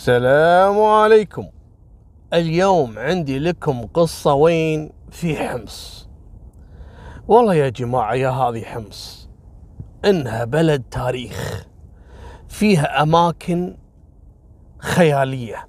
السلام 0.00 0.82
عليكم. 0.82 1.46
اليوم 2.32 2.98
عندي 2.98 3.38
لكم 3.38 3.86
قصة 3.86 4.34
وين 4.34 4.90
في 5.10 5.36
حمص. 5.36 6.08
والله 7.28 7.54
يا 7.54 7.68
جماعة 7.68 8.14
يا 8.14 8.28
هذه 8.28 8.62
حمص. 8.62 9.28
إنها 10.04 10.44
بلد 10.44 10.82
تاريخ. 10.90 11.66
فيها 12.48 13.02
أماكن 13.02 13.76
خيالية. 14.78 15.68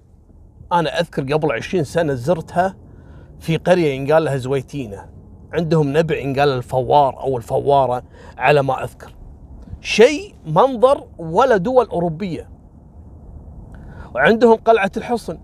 أنا 0.73 0.99
أذكر 0.99 1.33
قبل 1.33 1.51
عشرين 1.51 1.83
سنة 1.83 2.13
زرتها 2.13 2.75
في 3.39 3.57
قرية 3.57 3.93
ينقال 3.93 4.23
لها 4.23 4.37
زويتينة. 4.37 5.09
عندهم 5.53 5.97
نبع 5.97 6.17
ينقال 6.17 6.49
الفوار 6.49 7.19
أو 7.19 7.37
الفوارة 7.37 8.03
على 8.37 8.63
ما 8.63 8.83
أذكر. 8.83 9.15
شيء 9.81 10.35
منظر 10.45 11.07
ولا 11.17 11.57
دول 11.57 11.85
أوروبية. 11.85 12.50
وعندهم 14.15 14.55
قلعة 14.55 14.91
الحصن. 14.97 15.37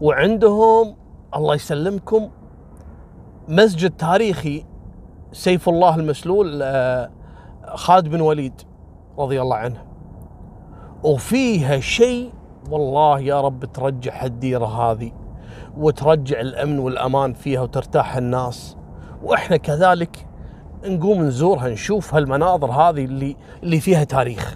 وعندهم 0.00 0.96
الله 1.36 1.54
يسلمكم 1.54 2.30
مسجد 3.48 3.90
تاريخي 3.90 4.64
سيف 5.32 5.68
الله 5.68 5.96
المسلول 5.96 6.60
آه، 6.62 7.10
خالد 7.74 8.08
بن 8.08 8.20
وليد 8.20 8.60
رضي 9.18 9.42
الله 9.42 9.56
عنه. 9.56 9.84
وفيها 11.04 11.80
شيء 11.80 12.32
والله 12.70 13.20
يا 13.20 13.40
رب 13.40 13.64
ترجع 13.64 14.24
الديرة 14.24 14.66
هذه 14.66 15.12
وترجع 15.76 16.40
الأمن 16.40 16.78
والأمان 16.78 17.32
فيها 17.32 17.60
وترتاح 17.60 18.16
الناس. 18.16 18.76
وإحنا 19.22 19.56
كذلك 19.56 20.26
نقوم 20.84 21.22
نزورها 21.22 21.68
نشوف 21.68 22.14
هالمناظر 22.14 22.70
هذه 22.70 23.04
اللي 23.04 23.36
اللي 23.62 23.80
فيها 23.80 24.04
تاريخ. 24.04 24.54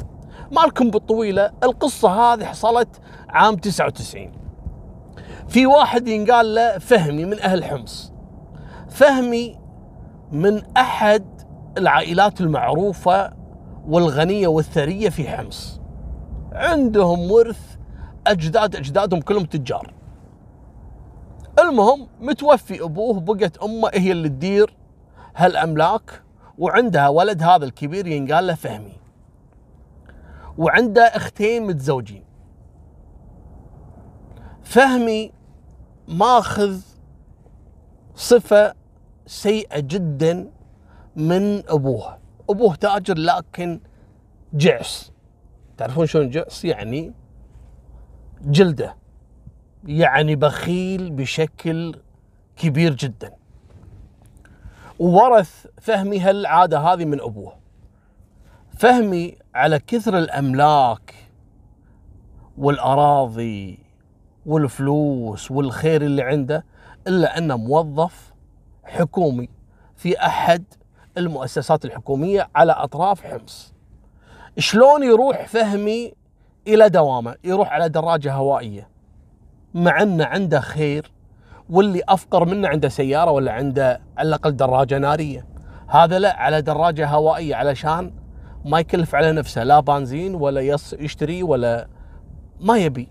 مالكم 0.53 0.91
بالطويلة 0.91 1.51
القصة 1.65 2.09
هذه 2.09 2.45
حصلت 2.45 2.89
عام 3.29 3.57
99 3.57 4.33
في 5.49 5.67
واحد 5.67 6.09
ينقال 6.09 6.55
له 6.55 6.79
فهمي 6.79 7.25
من 7.25 7.41
أهل 7.41 7.65
حمص. 7.65 8.13
فهمي 8.89 9.59
من 10.33 10.63
أحد 10.77 11.25
العائلات 11.79 12.41
المعروفة 12.41 13.33
والغنية 13.89 14.49
والثرية 14.49 15.09
في 15.09 15.29
حمص. 15.29 15.81
عندهم 16.53 17.31
ورث 17.31 17.77
أجداد 18.27 18.77
أجدادهم 18.77 19.21
كلهم 19.21 19.45
تجار. 19.45 19.95
المهم 21.59 22.09
متوفي 22.21 22.83
أبوه 22.83 23.21
بقت 23.21 23.57
أمه 23.59 23.91
هي 23.95 24.13
اللي 24.13 24.29
تدير 24.29 24.77
هالأملاك 25.37 26.23
وعندها 26.59 27.09
ولد 27.09 27.43
هذا 27.43 27.65
الكبير 27.65 28.07
ينقال 28.07 28.47
له 28.47 28.55
فهمي. 28.55 29.02
وعنده 30.63 31.03
اختين 31.03 31.67
متزوجين. 31.67 32.25
فهمي 34.63 35.33
ماخذ 36.09 36.81
صفة 38.15 38.75
سيئة 39.27 39.81
جدا 39.81 40.51
من 41.17 41.69
أبوه. 41.69 42.19
أبوه 42.51 42.75
تاجر 42.75 43.19
لكن 43.19 43.81
جعس. 44.55 45.13
تعرفون 45.77 46.07
شلون 46.07 46.31
جعس؟ 46.31 46.65
يعني 46.65 47.13
جلده. 48.43 48.97
يعني 49.85 50.37
بخيل 50.37 51.11
بشكل 51.11 51.95
كبير 52.57 52.95
جدا. 52.95 53.33
وورث 54.99 55.67
فهمي 55.81 56.21
هالعادة 56.21 56.79
هذه 56.79 57.05
من 57.05 57.21
أبوه. 57.21 57.62
فهمي 58.77 59.37
على 59.55 59.79
كثر 59.79 60.19
الأملاك 60.19 61.15
والأراضي 62.59 63.79
والفلوس 64.47 65.51
والخير 65.51 66.03
اللي 66.03 66.23
عنده 66.23 66.65
إلا 67.07 67.39
أنه 67.39 67.57
موظف 67.57 68.33
حكومي 68.85 69.49
في 69.97 70.19
أحد 70.27 70.65
المؤسسات 71.19 71.85
الحكومية 71.85 72.49
على 72.55 72.73
أطراف 72.73 73.25
حمص. 73.25 73.75
شلون 74.59 75.03
يروح 75.03 75.47
فهمي 75.47 76.13
إلى 76.67 76.89
دوامه؟ 76.89 77.35
يروح 77.45 77.73
على 77.73 77.89
دراجة 77.89 78.35
هوائية 78.35 78.89
مع 79.75 80.03
أنه 80.03 80.25
عنده 80.25 80.61
خير 80.61 81.13
واللي 81.71 82.03
أفقر 82.09 82.45
منه 82.45 82.69
عنده 82.69 82.89
سيارة 82.89 83.31
ولا 83.31 83.53
عنده 83.53 84.01
على 84.17 84.29
الأقل 84.29 84.57
دراجة 84.57 84.99
نارية. 84.99 85.47
هذا 85.89 86.19
لا 86.19 86.37
على 86.37 86.63
دراجة 86.63 87.09
هوائية 87.09 87.55
علشان 87.55 88.13
ما 88.65 88.81
يكلف 88.81 89.15
على 89.15 89.33
نفسه 89.33 89.65
لا 89.65 89.81
بنزين 89.81 90.35
ولا 90.35 90.61
يص 90.61 90.93
يشتري 90.93 91.43
ولا 91.43 91.89
ما 92.61 92.79
يبي. 92.79 93.09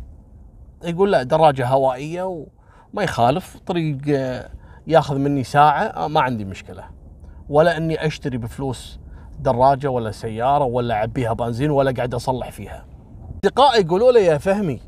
يقول 0.84 1.12
لا 1.12 1.24
دراجة 1.24 1.68
هوائية 1.68 2.24
وما 2.24 3.04
يخالف 3.04 3.58
طريق 3.66 3.98
آه، 4.10 4.50
ياخذ 4.88 5.18
مني 5.18 5.44
ساعة 5.44 5.84
آه، 5.84 6.08
ما 6.08 6.22
عندي 6.22 6.46
مشكلة. 6.46 6.84
ولا 7.50 7.78
إني 7.78 8.06
أشتري 8.06 8.38
بفلوس 8.38 9.00
دراجة 9.40 9.88
ولا 9.88 10.12
سيارة 10.12 10.64
ولا 10.64 10.96
اعبيها 10.96 11.34
بنزين 11.34 11.72
ولا 11.72 11.92
قاعد 11.92 12.14
أصلح 12.14 12.52
فيها. 12.52 12.86
أصدقائي 13.46 13.82
يقولوا 13.82 14.12
لي 14.12 14.26
يا 14.26 14.38
فهمي 14.38 14.80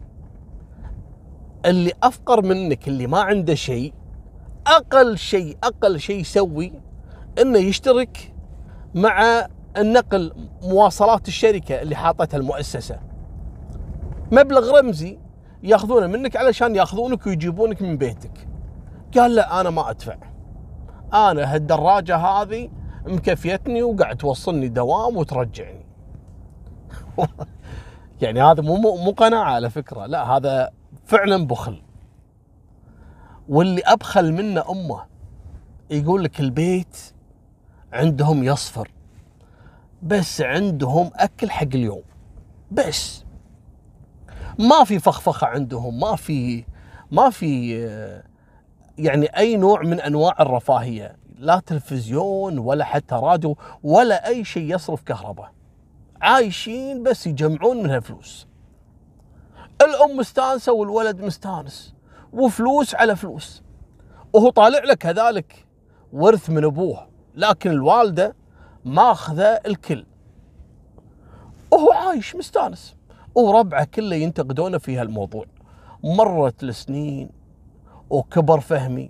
اللي 1.65 1.91
أفقر 2.03 2.41
منك 2.41 2.87
اللي 2.87 3.07
ما 3.07 3.19
عنده 3.21 3.55
شيء 3.55 3.93
أقل 4.67 5.17
شيء 5.17 5.57
أقل 5.63 5.99
شيء 5.99 6.19
يسوي 6.19 6.73
إنه 7.41 7.59
يشترك 7.59 8.33
مع 8.95 9.47
النقل 9.77 10.33
مواصلات 10.61 11.27
الشركة 11.27 11.81
اللي 11.81 11.95
حاطتها 11.95 12.37
المؤسسة. 12.37 12.99
مبلغ 14.31 14.79
رمزي 14.79 15.19
ياخذونه 15.63 16.07
منك 16.07 16.35
علشان 16.35 16.75
ياخذونك 16.75 17.27
ويجيبونك 17.27 17.81
من 17.81 17.97
بيتك. 17.97 18.47
قال 19.17 19.35
لا 19.35 19.61
أنا 19.61 19.69
ما 19.69 19.89
أدفع. 19.89 20.17
أنا 21.13 21.55
هالدراجة 21.55 22.17
هذه 22.17 22.69
مكفيتني 23.05 23.83
وقاعد 23.83 24.17
توصلني 24.17 24.67
دوام 24.67 25.17
وترجعني. 25.17 25.85
يعني 28.21 28.41
هذا 28.41 28.61
مو 28.61 28.77
مو 28.77 29.11
قناعة 29.11 29.51
على 29.53 29.69
فكرة. 29.69 30.05
لا 30.05 30.23
هذا 30.23 30.71
فعلا 31.05 31.47
بخل. 31.47 31.81
واللي 33.49 33.81
أبخل 33.81 34.33
منه 34.33 34.63
أمه 34.69 35.05
يقول 35.89 36.23
لك 36.23 36.39
البيت 36.39 36.97
عندهم 37.93 38.43
يصفر. 38.43 38.91
بس 40.03 40.41
عندهم 40.41 41.11
أكل 41.15 41.49
حق 41.49 41.63
اليوم. 41.63 42.03
بس. 42.71 43.23
ما 44.59 44.83
في 44.83 44.99
فخفخة 44.99 45.47
عندهم 45.47 45.99
ما 45.99 46.15
في 46.15 46.65
ما 47.11 47.29
في 47.29 47.71
يعني 48.97 49.37
أي 49.37 49.57
نوع 49.57 49.81
من 49.81 49.99
أنواع 49.99 50.35
الرفاهية. 50.39 51.17
لا 51.37 51.61
تلفزيون 51.65 52.57
ولا 52.57 52.85
حتى 52.85 53.15
راديو 53.15 53.57
ولا 53.83 54.27
أي 54.27 54.43
شيء 54.43 54.75
يصرف 54.75 55.01
كهرباء. 55.01 55.51
عايشين 56.21 57.03
بس 57.03 57.27
يجمعون 57.27 57.83
منها 57.83 57.99
فلوس. 57.99 58.47
الأم 59.81 60.17
مستانسة 60.17 60.73
والولد 60.73 61.21
مستانس. 61.21 61.93
وفلوس 62.33 62.95
على 62.95 63.15
فلوس. 63.15 63.63
وهو 64.33 64.49
طالع 64.49 64.83
له 64.83 64.93
كذلك 64.93 65.65
ورث 66.13 66.49
من 66.49 66.63
أبوه 66.63 67.07
لكن 67.35 67.71
الوالدة 67.71 68.35
ماخذه 68.85 69.59
الكل. 69.65 70.05
وهو 71.71 71.91
عايش 71.91 72.35
مستانس. 72.35 72.95
وربعه 73.35 73.85
كله 73.85 74.15
ينتقدونه 74.15 74.77
في 74.77 74.97
هالموضوع. 74.97 75.45
مرت 76.03 76.63
السنين 76.63 77.29
وكبر 78.09 78.59
فهمي 78.59 79.09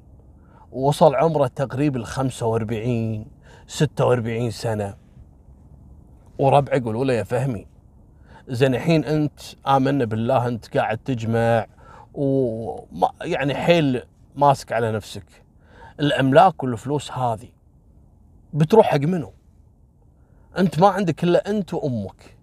ووصل 0.71 1.15
عمره 1.15 1.47
تقريبا 1.47 1.99
ال 1.99 2.05
45 2.05 3.25
46 3.67 4.51
سنة. 4.51 4.97
وربعه 6.37 6.75
يقولوا 6.75 7.05
له 7.05 7.13
يا 7.13 7.23
فهمي 7.23 7.67
زين 8.47 8.75
الحين 8.75 9.05
أنت 9.05 9.39
امنا 9.67 10.05
بالله 10.05 10.47
أنت 10.47 10.77
قاعد 10.77 10.97
تجمع 10.97 11.65
وما 12.13 13.09
يعني 13.21 13.55
حيل 13.55 14.03
ماسك 14.35 14.71
على 14.71 14.91
نفسك. 14.91 15.25
الأملاك 15.99 16.63
والفلوس 16.63 17.11
هذه 17.11 17.49
بتروح 18.53 18.85
حق 18.85 18.99
منو؟ 18.99 19.33
أنت 20.57 20.79
ما 20.79 20.87
عندك 20.87 21.23
إلا 21.23 21.49
أنت 21.49 21.73
وأمك. 21.73 22.37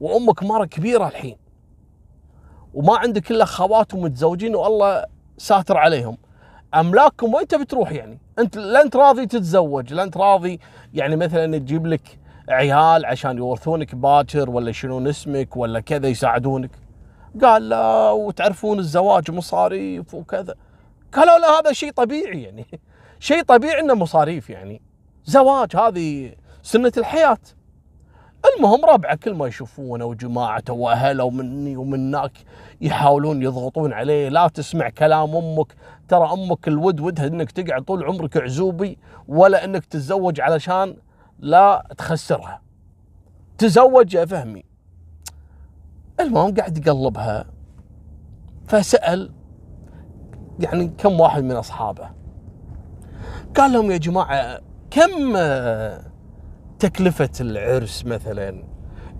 وأمك 0.00 0.42
مرة 0.42 0.64
كبيرة 0.64 1.08
الحين. 1.08 1.36
وما 2.74 2.98
عندك 2.98 3.30
إلا 3.30 3.44
خوات 3.44 3.94
ومتزوجين 3.94 4.54
والله 4.54 5.04
ساتر 5.38 5.76
عليهم. 5.76 6.18
أملاككم 6.74 7.34
وين 7.34 7.46
تبي 7.46 7.64
تروح 7.64 7.92
يعني؟ 7.92 8.18
أنت 8.38 8.56
لا 8.56 8.82
أنت 8.82 8.96
راضي 8.96 9.26
تتزوج 9.26 9.92
لا 9.92 10.02
أنت 10.02 10.16
راضي 10.16 10.60
يعني 10.94 11.16
مثلا 11.16 11.58
تجيب 11.58 11.86
لك 11.86 12.18
عيال 12.48 13.06
عشان 13.06 13.38
يورثونك 13.38 13.94
باكر 13.94 14.50
ولا 14.50 14.70
يشيلون 14.70 15.08
اسمك 15.08 15.56
ولا 15.56 15.80
كذا 15.80 16.08
يساعدونك. 16.08 16.70
قال 17.42 17.68
لا 17.68 18.10
وتعرفون 18.10 18.78
الزواج 18.78 19.30
مصاريف 19.30 20.14
وكذا. 20.14 20.54
قالوا 21.12 21.38
لا 21.38 21.60
هذا 21.60 21.72
شيء 21.72 21.92
طبيعي 21.92 22.42
يعني. 22.42 22.66
شيء 23.20 23.42
طبيعي 23.42 23.80
إنه 23.80 23.94
مصاريف 23.94 24.50
يعني. 24.50 24.82
زواج 25.24 25.76
هذه 25.76 26.34
سنة 26.68 26.92
الحياة. 26.96 27.38
المهم 28.56 28.84
ربعه 28.84 29.16
كل 29.16 29.34
ما 29.34 29.46
يشوفونه 29.46 30.04
وجماعته 30.04 30.72
وأهله 30.72 31.24
ومني 31.24 31.76
ومنك 31.76 32.32
يحاولون 32.80 33.42
يضغطون 33.42 33.92
عليه 33.92 34.28
لا 34.28 34.48
تسمع 34.48 34.88
كلام 34.88 35.36
أمك. 35.36 35.74
ترى 36.08 36.32
أمك 36.32 36.68
الود 36.68 37.00
ودها 37.00 37.26
إنك 37.26 37.50
تقعد 37.50 37.82
طول 37.82 38.04
عمرك 38.04 38.36
عزوبي 38.36 38.98
ولا 39.28 39.64
إنك 39.64 39.84
تتزوج 39.84 40.40
علشان 40.40 40.96
لا 41.38 41.86
تخسرها. 41.98 42.62
تزوج 43.58 44.14
يا 44.14 44.24
فهمي. 44.24 44.64
المهم 46.20 46.54
قاعد 46.54 46.78
يقلبها. 46.78 47.44
فسأل 48.66 49.32
يعني 50.60 50.88
كم 50.98 51.20
واحد 51.20 51.42
من 51.42 51.56
أصحابه. 51.56 52.10
قال 53.56 53.72
لهم 53.72 53.90
يا 53.90 53.96
جماعة 53.96 54.60
كم 54.90 55.36
تكلفة 56.78 57.30
العرس 57.40 58.04
مثلا 58.04 58.64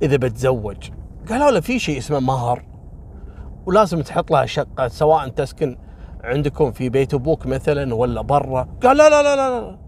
إذا 0.02 0.16
بتزوج. 0.16 0.90
قالوا 1.28 1.50
له 1.50 1.60
في 1.60 1.78
شيء 1.78 1.98
اسمه 1.98 2.20
مهر 2.20 2.64
ولازم 3.66 4.00
تحط 4.00 4.30
لها 4.30 4.46
شقة 4.46 4.88
سواء 4.88 5.28
تسكن 5.28 5.76
عندكم 6.24 6.72
في 6.72 6.88
بيت 6.88 7.14
أبوك 7.14 7.46
مثلا 7.46 7.94
ولا 7.94 8.20
برا. 8.20 8.68
قال 8.82 8.96
لا 8.96 9.10
لا 9.10 9.22
لا 9.22 9.36
لا. 9.36 9.78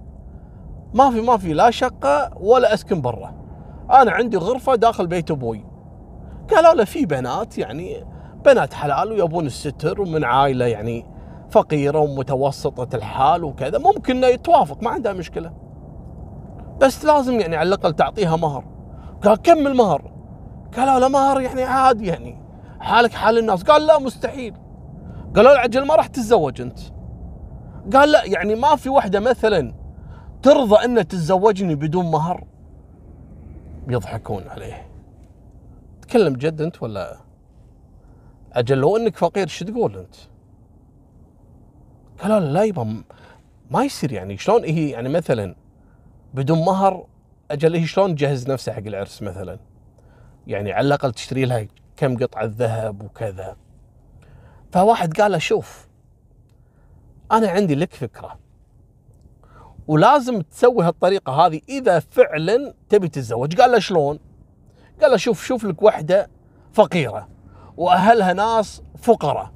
ما 0.95 1.11
في 1.11 1.21
ما 1.21 1.37
في 1.37 1.53
لا 1.53 1.71
شقة 1.71 2.31
ولا 2.37 2.75
أسكن 2.75 3.01
برا. 3.01 3.35
أنا 3.91 4.11
عندي 4.11 4.37
غرفة 4.37 4.75
داخل 4.75 5.07
بيت 5.07 5.31
أبوي. 5.31 5.65
قالوا 6.51 6.75
له 6.75 6.85
في 6.85 7.07
بنات 7.07 7.59
يعني 7.59 8.05
بنات 8.45 8.75
حلال 8.75 9.13
ويبون 9.13 9.47
الستر 9.47 10.01
ومن 10.01 10.25
عائلة 10.25 10.67
يعني 10.67 11.07
فقيرة 11.51 11.99
ومتوسطة 11.99 12.97
الحال 12.97 13.45
وكذا 13.45 13.79
ممكن 13.79 14.25
يتوافق 14.25 14.83
ما 14.83 14.91
عندها 14.91 15.13
مشكلة. 15.13 15.70
بس 16.81 17.05
لازم 17.05 17.41
يعني 17.41 17.57
على 17.57 17.69
الأقل 17.69 17.93
تعطيها 17.93 18.37
مهر. 18.37 18.65
قال 19.23 19.43
كم 19.43 19.67
المهر؟ 19.67 20.13
قالوا 20.77 20.99
له 20.99 21.09
مهر 21.09 21.41
يعني 21.41 21.63
عادي 21.63 22.07
يعني 22.07 22.43
حالك 22.81 23.13
حال 23.13 23.39
الناس. 23.39 23.63
قال 23.63 23.87
لا 23.87 23.99
مستحيل. 23.99 24.55
قالوا 25.37 25.53
له 25.53 25.59
عجل 25.59 25.87
ما 25.87 25.95
راح 25.95 26.07
تتزوج 26.07 26.61
أنت. 26.61 26.79
قال 27.95 28.13
لا 28.13 28.25
يعني 28.25 28.55
ما 28.55 28.77
في 28.77 28.89
وحدة 28.89 29.21
مثلا 29.21 29.75
ترضى 30.43 30.85
ان 30.85 31.09
تتزوجني 31.09 31.75
بدون 31.75 32.11
مهر. 32.11 32.45
يضحكون 33.89 34.49
عليه. 34.49 34.87
تكلم 36.03 36.35
جد 36.35 36.61
أنت 36.61 36.83
ولا 36.83 37.17
أجل؟ 38.53 38.79
لو 38.79 38.97
إنك 38.97 39.17
فقير 39.17 39.47
شو 39.47 39.65
تقول 39.65 39.97
أنت؟ 39.97 40.15
قالوا 42.23 42.41
لا 42.41 42.63
يبا 42.63 43.03
ما 43.71 43.85
يصير 43.85 44.13
يعني. 44.13 44.39
شلون 44.39 44.65
هي 44.65 44.91
يعني 44.91 45.09
مثلا 45.09 45.55
بدون 46.35 46.59
مهر 46.59 47.07
أجل 47.51 47.77
هي 47.77 47.87
شلون 47.87 48.15
تجهز 48.15 48.51
نفسها 48.51 48.75
حق 48.75 48.87
العرس 48.87 49.23
مثلا؟ 49.23 49.59
يعني 50.47 50.73
على 50.73 50.87
الأقل 50.87 51.13
تشتري 51.13 51.45
لها 51.45 51.67
كم 51.97 52.17
قطعة 52.17 52.45
ذهب 52.45 53.03
وكذا. 53.03 53.57
فواحد 54.73 55.21
قال 55.21 55.33
له 55.33 55.39
شوف 55.39 55.89
أنا 57.33 57.49
عندي 57.49 57.75
لك 57.75 57.95
فكرة. 57.95 58.39
ولازم 59.87 60.41
تسوي 60.41 60.85
هالطريقة 60.85 61.33
هذه 61.33 61.61
إذا 61.69 61.99
فعلا 61.99 62.75
تبي 62.89 63.09
تتزوج. 63.09 63.61
قال 63.61 63.73
له 63.73 63.79
شلون؟ 63.79 64.19
قال 65.03 65.11
له 65.11 65.17
شوف 65.17 65.45
شوف 65.45 65.65
لك 65.65 65.83
وحدة 65.83 66.31
فقيرة 66.73 67.29
وأهلها 67.77 68.33
ناس 68.33 68.83
فقراء. 68.99 69.53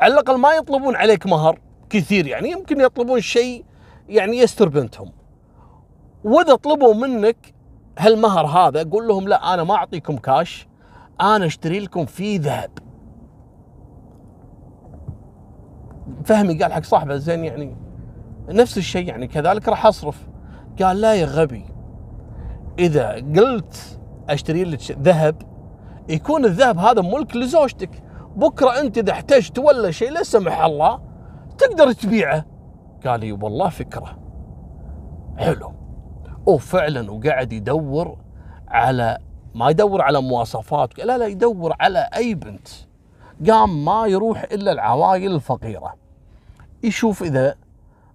على 0.00 0.12
الأقل 0.14 0.38
ما 0.38 0.52
يطلبون 0.52 0.96
عليك 0.96 1.26
مهر 1.26 1.58
كثير 1.90 2.26
يعني 2.26 2.50
يمكن 2.50 2.80
يطلبون 2.80 3.20
شيء 3.20 3.64
يعني 4.08 4.36
يستر 4.36 4.68
بنتهم. 4.68 5.12
وإذا 6.24 6.54
طلبوا 6.54 6.94
منك 6.94 7.54
هالمهر 7.98 8.46
هذا 8.46 8.82
قول 8.82 9.08
لهم 9.08 9.28
لا 9.28 9.54
أنا 9.54 9.64
ما 9.64 9.74
أعطيكم 9.74 10.16
كاش 10.16 10.68
أنا 11.20 11.46
أشتري 11.46 11.80
لكم 11.80 12.04
فيه 12.06 12.40
ذهب. 12.40 12.70
فهمي 16.24 16.62
قال 16.62 16.72
حق 16.72 16.82
صاحبه 16.82 17.16
زين 17.16 17.44
يعني 17.44 17.76
نفس 18.48 18.78
الشيء 18.78 19.08
يعني 19.08 19.26
كذلك 19.26 19.68
راح 19.68 19.86
أصرف. 19.86 20.28
قال 20.82 21.00
لا 21.00 21.14
يا 21.14 21.26
غبي 21.26 21.64
إذا 22.78 23.14
قلت 23.14 24.00
أشتري 24.28 24.64
لك 24.64 24.90
ذهب 24.90 25.42
يكون 26.08 26.44
الذهب 26.44 26.78
هذا 26.78 27.02
ملك 27.02 27.36
لزوجتك. 27.36 28.02
بكرة 28.36 28.80
أنت 28.80 28.98
إذا 28.98 29.12
احتجت 29.12 29.58
ولا 29.58 29.90
شيء 29.90 30.10
لا 30.10 30.22
سمح 30.22 30.64
الله 30.64 31.00
تقدر 31.58 31.92
تبيعه. 31.92 32.44
قال 33.06 33.20
لي 33.20 33.32
والله 33.32 33.68
فكرة. 33.68 34.18
حلو. 35.36 35.81
وفعلا 36.46 37.10
وقاعد 37.12 37.52
يدور 37.52 38.16
على 38.68 39.18
ما 39.54 39.70
يدور 39.70 40.02
على 40.02 40.22
مواصفات 40.22 40.98
لا 40.98 41.18
لا 41.18 41.26
يدور 41.26 41.76
على 41.80 42.08
اي 42.16 42.34
بنت 42.34 42.68
قام 43.50 43.84
ما 43.84 44.06
يروح 44.06 44.42
إلا 44.42 44.72
العوائل 44.72 45.34
الفقيرة. 45.34 45.94
يشوف 46.82 47.22
إذا 47.22 47.54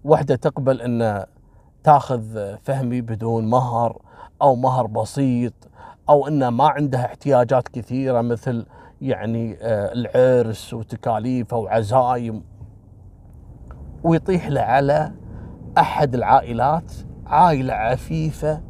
وحدة 0.04 0.36
تقبل 0.36 0.82
إن 0.82 1.26
تاخذ 1.84 2.56
فهمي 2.58 3.02
بدون 3.02 3.50
مهر 3.50 4.02
أو 4.42 4.56
مهر 4.56 4.88
بسيط 4.88 5.54
أو 6.10 6.28
إن 6.28 6.48
ما 6.48 6.68
عندها 6.68 7.06
احتياجات 7.06 7.68
كثيرة 7.68 8.22
مثل 8.22 8.66
يعني 9.02 9.58
آه، 9.62 9.94
العرس 9.94 10.74
وتكاليفه 10.74 11.58
وعزايم. 11.58 12.44
ويطيح 14.04 14.48
له 14.48 14.62
على 14.62 15.12
أحد 15.78 16.16
العائلات 16.16 16.94
عائلة 17.30 17.74
عفيفة 17.74 18.62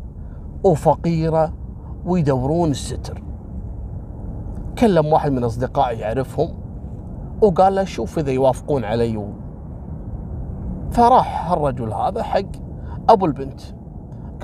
وفقيرة 0.64 1.54
ويدورون 2.06 2.72
الستر. 2.72 3.24
كلم 4.78 5.06
واحد 5.06 5.32
من 5.32 5.44
أصدقائي 5.44 6.00
يعرفهم 6.00 6.50
وقال 7.42 7.76
له 7.76 7.84
شوف 7.84 8.20
إذا 8.20 8.32
يوافقون 8.32 8.84
علي. 8.84 9.28
فراح 10.92 11.52
الرجل 11.52 11.94
هذا 11.94 12.24
حق 12.24 12.42
أبو 13.10 13.26
البنت. 13.26 13.62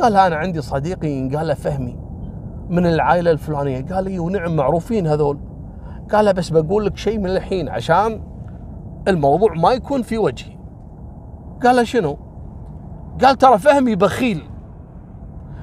قال 0.01 0.15
أنا 0.15 0.35
عندي 0.35 0.61
صديقي 0.61 1.29
قال 1.35 1.47
له 1.47 1.53
فهمي 1.53 1.99
من 2.69 2.85
العائلة 2.85 3.31
الفلانية. 3.31 3.85
قال 3.85 4.03
لي 4.03 4.19
ونعم 4.19 4.55
معروفين 4.55 5.07
هذول. 5.07 5.39
قال 6.11 6.25
له 6.25 6.31
بس 6.31 6.49
بقول 6.49 6.85
لك 6.85 6.97
شيء 6.97 7.17
من 7.17 7.29
الحين 7.29 7.69
عشان 7.69 8.23
الموضوع 9.07 9.53
ما 9.53 9.71
يكون 9.71 10.01
في 10.01 10.17
وجهي. 10.17 10.57
قال 11.63 11.75
له 11.75 11.83
شنو؟ 11.83 12.17
قال 13.21 13.37
ترى 13.37 13.57
فهمي 13.57 13.95
بخيل 13.95 14.49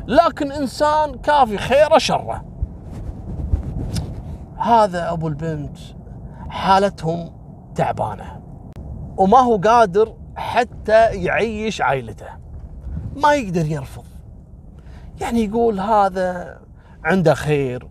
لكن 0.07 0.53
إنسان 0.53 1.15
كافي 1.15 1.59
خيره 1.59 1.99
شره. 1.99 2.45
هذا 4.57 5.13
أبو 5.13 5.29
البنت 5.29 5.79
حالتهم 6.49 7.33
تعبانة 7.75 8.41
وما 9.17 9.39
هو 9.39 9.57
قادر 9.57 10.15
حتى 10.37 11.25
يعيش 11.25 11.81
عائلته 11.81 12.27
ما 13.17 13.35
يقدر 13.35 13.67
يرفض. 13.67 14.05
يعني 15.21 15.45
يقول 15.45 15.81
هذا 15.81 16.59
عنده 17.05 17.35
خير 17.35 17.89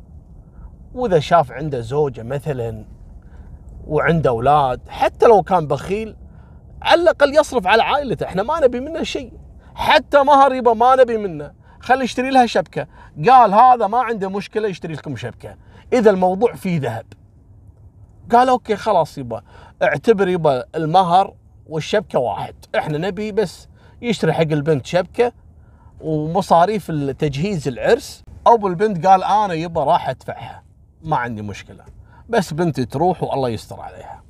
وإذا 0.96 1.20
شاف 1.20 1.52
عنده 1.52 1.82
زوجة 1.82 2.24
مثلا 2.24 2.86
وعنده 3.88 4.30
أولاد 4.30 4.82
حتى 4.90 5.26
لو 5.26 5.42
كان 5.42 5.68
بخيل 5.68 6.16
على 6.82 7.02
الأقل 7.02 7.36
يصرف 7.40 7.68
على 7.68 7.84
عائلته 7.84 8.26
إحنا 8.26 8.44
ما 8.44 8.60
نبي 8.60 8.80
منه 8.80 9.04
شيء. 9.04 9.34
حتى 9.80 10.24
مهر 10.24 10.54
يبا 10.54 10.74
ما 10.74 10.96
نبي 10.96 11.18
منه. 11.18 11.52
خلي 11.80 12.04
يشتري 12.04 12.30
لها 12.30 12.46
شبكة. 12.46 12.88
قال 13.30 13.54
هذا 13.54 13.88
ما 13.88 13.98
عنده 13.98 14.30
مشكلة 14.30 14.68
يشتري 14.68 14.94
لكم 14.94 15.16
شبكة. 15.16 15.56
إذا 15.94 16.10
الموضوع 16.10 16.54
فيه 16.54 16.80
ذهب. 16.80 17.06
قال 18.32 18.50
أوكي 18.50 18.76
خلاص 18.76 19.18
يبا. 19.18 19.42
اعتبر 19.84 20.28
يبا 20.28 20.66
المهر 20.76 21.34
والشبكة 21.68 22.20
واحد. 22.20 22.56
إحنا 22.78 22.98
نبي 22.98 23.32
بس 23.32 23.68
يشتري 24.02 24.34
حق 24.34 24.42
البنت 24.42 24.86
شبكة 24.86 25.32
ومصاريف 26.02 26.90
التجهيز 26.90 27.68
العرس. 27.68 28.24
أبو 28.48 28.68
البنت 28.68 29.06
قال 29.06 29.24
أنا 29.24 29.54
يبا 29.54 29.84
راح 29.84 30.10
أدفعها. 30.10 30.64
ما 31.04 31.18
عندي 31.18 31.42
مشكلة. 31.42 31.84
بس 32.30 32.54
بنتي 32.54 32.86
تروح 32.86 33.24
والله 33.24 33.50
يستر 33.50 33.82
عليها. 33.82 34.24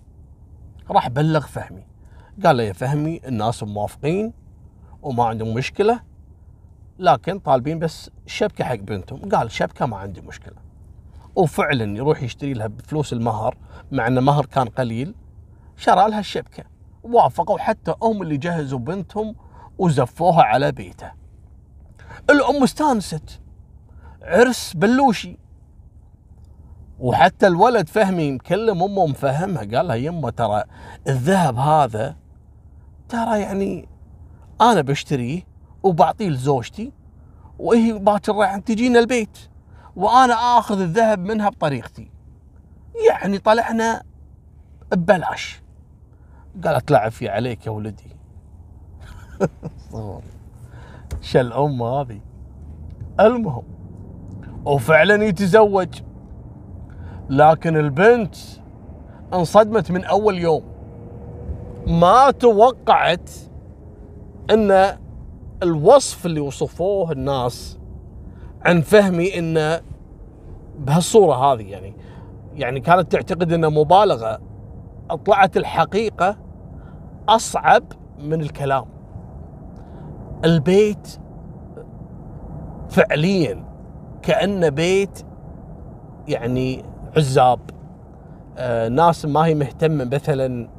راح 0.92 1.10
بلغ 1.10 1.48
فهمي. 1.48 1.88
قال 2.46 2.58
له 2.58 2.64
يا 2.64 2.74
فهمي 2.74 3.22
الناس 3.28 3.64
موافقين. 3.64 4.39
وما 5.02 5.26
عندهم 5.26 5.54
مشكلة 5.54 6.00
لكن 7.00 7.40
طالبين 7.40 7.80
بس 7.80 8.10
شبكة 8.26 8.64
حق 8.64 8.76
بنتهم. 8.76 9.30
قال 9.30 9.52
شبكة 9.52 9.86
ما 9.86 9.98
عندي 9.98 10.22
مشكلة. 10.22 10.56
وفعلا 11.36 11.98
يروح 11.98 12.24
يشتري 12.24 12.54
لها 12.54 12.68
بفلوس 12.68 13.14
المهر 13.14 13.58
مع 13.92 14.08
إن 14.08 14.18
المهر 14.18 14.46
كان 14.46 14.68
قليل 14.68 15.16
شرى 15.78 16.10
لها 16.10 16.20
الشبكة. 16.20 16.64
وافقوا 17.04 17.58
حتى 17.58 17.94
هم 18.04 18.22
اللي 18.22 18.38
جهزوا 18.38 18.80
بنتهم 18.80 19.36
وزفوها 19.78 20.44
على 20.44 20.72
بيته. 20.72 21.12
الأم 22.30 22.64
استانست 22.64 23.42
عرس 24.22 24.74
بلوشي. 24.74 25.38
وحتى 27.00 27.48
الولد 27.48 27.90
فهمي 27.90 28.32
مكلم 28.32 28.84
امه 28.84 29.06
مفهمها 29.06 29.60
قال 29.60 29.88
لها 29.88 29.96
يمه 29.96 30.30
ترى 30.30 30.64
الذهب 31.08 31.58
هذا 31.58 32.16
ترى 33.10 33.40
يعني 33.40 33.90
أنا 34.62 34.82
بشتريه 34.82 35.42
وبعطيه 35.84 36.30
لزوجتي 36.30 36.92
وهي 37.60 37.94
باكر 37.94 38.36
راح 38.36 38.58
تجينا 38.58 39.00
البيت 39.00 39.38
وأنا 39.96 40.34
آخذ 40.34 40.82
الذهب 40.82 41.20
منها 41.20 41.50
بطريقتي. 41.50 42.12
يعني 43.10 43.38
طلعنا 43.38 44.04
ببلاش. 44.92 45.62
قالت 46.64 46.92
لا 46.92 47.00
عفي 47.00 47.30
عليك 47.30 47.66
يا 47.66 47.72
ولدي. 47.72 48.16
شو 51.22 51.40
الأم 51.40 51.84
هذه. 51.84 52.22
المهم 53.20 53.64
وفعلا 54.66 55.24
يتزوج. 55.24 56.02
لكن 57.30 57.78
البنت 57.78 58.36
انصدمت 59.34 59.92
من 59.92 60.04
أول 60.04 60.38
يوم. 60.38 60.64
ما 61.88 62.32
توقعت 62.32 63.30
أن 64.50 64.98
الوصف 65.64 66.26
اللي 66.26 66.40
وصفوه 66.40 67.12
الناس 67.12 67.80
عن 68.66 68.82
فهمي 68.82 69.40
انه 69.40 69.82
بهالصورة 70.80 71.36
هذه 71.36 71.72
يعني 71.72 71.94
يعني 72.56 72.80
كانت 72.80 73.12
تعتقد 73.12 73.54
انه 73.54 73.70
مبالغة 73.70 74.40
طلعت 75.26 75.58
الحقيقة 75.58 76.38
أصعب 77.30 77.84
من 78.20 78.42
الكلام. 78.42 78.86
البيت 80.46 81.20
فعليا 82.90 83.66
كأنه 84.22 84.70
بيت 84.70 85.26
يعني 86.28 86.84
عزاب. 87.18 87.60
آه 88.58 88.88
ناس 88.88 89.26
ما 89.26 89.46
هي 89.46 89.56
مهتمة 89.56 90.06
مثلا 90.06 90.70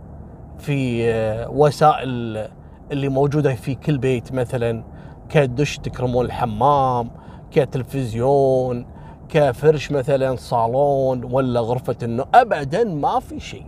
في 0.59 1.11
آه 1.11 1.51
وسائل 1.51 2.49
اللي 2.93 3.09
موجودة 3.09 3.55
في 3.55 3.75
كل 3.75 3.99
بيت 3.99 4.33
مثلا 4.33 4.85
كدش 5.29 5.79
تكرمون 5.79 6.25
الحمام 6.25 7.11
كتلفزيون 7.51 8.87
كفرش 9.29 9.91
مثلا 9.93 10.37
صالون 10.37 11.25
ولا 11.25 11.61
غرفة 11.61 11.97
النوم 12.03 12.27
ابدا 12.35 12.85
ما 12.85 13.21
في 13.21 13.41
شيء. 13.41 13.67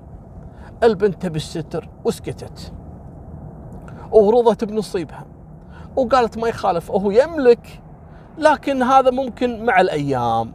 البنت 0.82 1.22
تبي 1.22 1.36
الستر 1.36 1.88
وسكتت. 2.04 2.72
ورضت 4.12 4.64
بنصيبها. 4.64 5.26
وقالت 5.96 6.38
ما 6.38 6.48
يخالف 6.48 6.90
هو 6.90 7.10
يملك 7.10 7.82
لكن 8.38 8.82
هذا 8.82 9.10
ممكن 9.10 9.64
مع 9.64 9.80
الأيام 9.80 10.52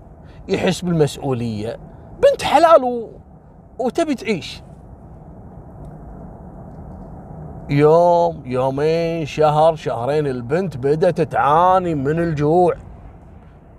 يحس 0.47 0.81
بالمسؤولية. 0.81 1.79
بنت 2.23 2.43
حلال 2.43 2.83
و... 2.83 3.09
وتبي 3.79 4.15
تعيش. 4.15 4.61
يوم 7.69 8.43
يومين 8.45 9.25
شهر 9.25 9.75
شهرين 9.75 10.27
البنت 10.27 10.77
بدأت 10.77 11.21
تعاني 11.21 11.95
من 11.95 12.19
الجوع. 12.19 12.75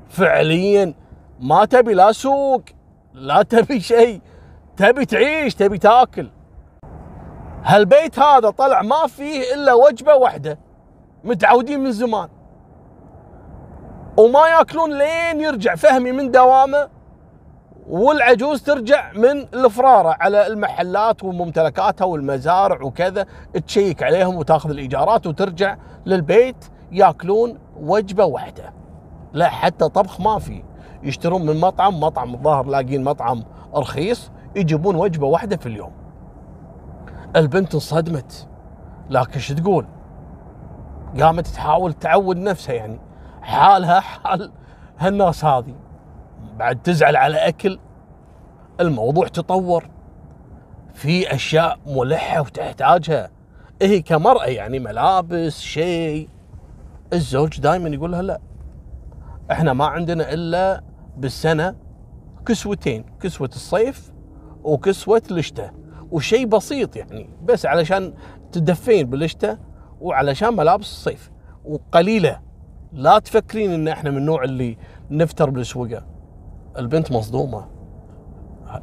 فعليا 0.09 0.95
ما 1.41 1.65
تبي 1.65 1.95
لا 1.95 2.13
سوق 2.13 2.63
لا 3.15 3.43
تبي 3.43 3.81
شيء 3.81 4.21
تبي 4.77 5.05
تعيش 5.05 5.55
تبي 5.55 5.79
تاكل. 5.79 6.31
هالبيت 7.65 8.19
هذا 8.19 8.51
طلع 8.51 8.83
ما 8.83 9.07
فيه 9.07 9.55
إلا 9.55 9.75
وجبة 9.75 10.15
واحدة 10.15 10.59
متعودين 11.25 11.81
من 11.81 11.93
زمان. 11.93 12.29
وما 14.17 14.49
ياكلون 14.49 14.99
لين 14.99 15.41
يرجع 15.41 15.75
فهمي 15.75 16.13
من 16.13 16.31
دوامه 16.31 16.89
والعجوز 17.89 18.63
ترجع 18.63 19.13
من 19.13 19.41
الفرارة 19.55 20.17
على 20.21 20.47
المحلات 20.47 21.25
وممتلكاتها 21.25 22.05
والمزارع 22.05 22.83
وكذا 22.83 23.27
تشيك 23.67 24.03
عليهم 24.03 24.37
وتاخذ 24.37 24.71
الإيجارات 24.71 25.27
وترجع 25.27 25.77
للبيت 26.07 26.65
ياكلون 26.93 27.59
وجبة 27.81 28.25
واحدة. 28.25 28.73
لا 29.33 29.49
حتى 29.49 29.89
طبخ 29.89 30.21
ما 30.21 30.39
في. 30.39 30.65
يشترون 31.03 31.47
من 31.47 31.61
مطعم 31.61 32.01
مطعم 32.01 32.35
الظاهر 32.35 32.67
لاقين 32.67 33.05
مطعم 33.05 33.45
رخيص 33.75 34.31
يجيبون 34.57 34.97
وجبة 34.97 35.27
واحدة 35.27 35.57
في 35.57 35.67
اليوم. 35.67 35.93
البنت 37.37 37.75
انصدمت. 37.75 38.49
لكن 39.11 39.41
شو 39.41 39.55
تقول؟ 39.55 39.87
قامت 41.21 41.47
تحاول 41.47 41.93
تعود 41.93 42.37
نفسها 42.37 42.75
يعني. 42.75 43.01
حالها 43.43 44.01
حال 44.01 44.53
هالناس 44.99 45.45
هذه. 45.45 45.75
بعد 46.59 46.83
تزعل 46.83 47.17
على 47.17 47.37
أكل 47.37 47.79
الموضوع 48.81 49.29
تطور 49.29 49.91
في 50.95 51.35
أشياء 51.35 51.79
ملحة 51.87 52.41
وتحتاجها. 52.41 53.31
هي 53.83 54.03
كمرأة 54.03 54.45
يعني 54.45 54.79
ملابس 54.79 55.61
شيء. 55.61 56.29
الزوج 57.13 57.61
دائما 57.61 57.89
يقول 57.89 58.13
لها 58.13 58.23
لا. 58.23 58.41
إحنا 59.51 59.73
ما 59.73 59.87
عندنا 59.87 60.33
إلا 60.33 60.83
بالسنة 61.17 61.77
كسوتين 62.47 63.05
كسوة 63.21 63.49
الصيف 63.49 64.13
وكسوة 64.63 65.23
الشتاء 65.31 65.75
وشيء 66.11 66.47
بسيط 66.47 66.97
يعني 66.97 67.31
بس 67.45 67.67
علشان 67.67 68.15
تدفين 68.53 69.11
بالشتاء 69.11 69.59
وعلشان 70.01 70.57
ملابس 70.57 70.91
الصيف. 70.91 71.31
وقليلة. 71.65 72.41
لا 72.93 73.19
تفكرين 73.19 73.71
إن 73.71 73.89
إحنا 73.89 74.11
من 74.11 74.17
النوع 74.17 74.45
اللي 74.45 74.79
نفتر 75.11 75.51
بالسوقة. 75.51 76.18
البنت 76.79 77.13
مصدومة. 77.13 77.65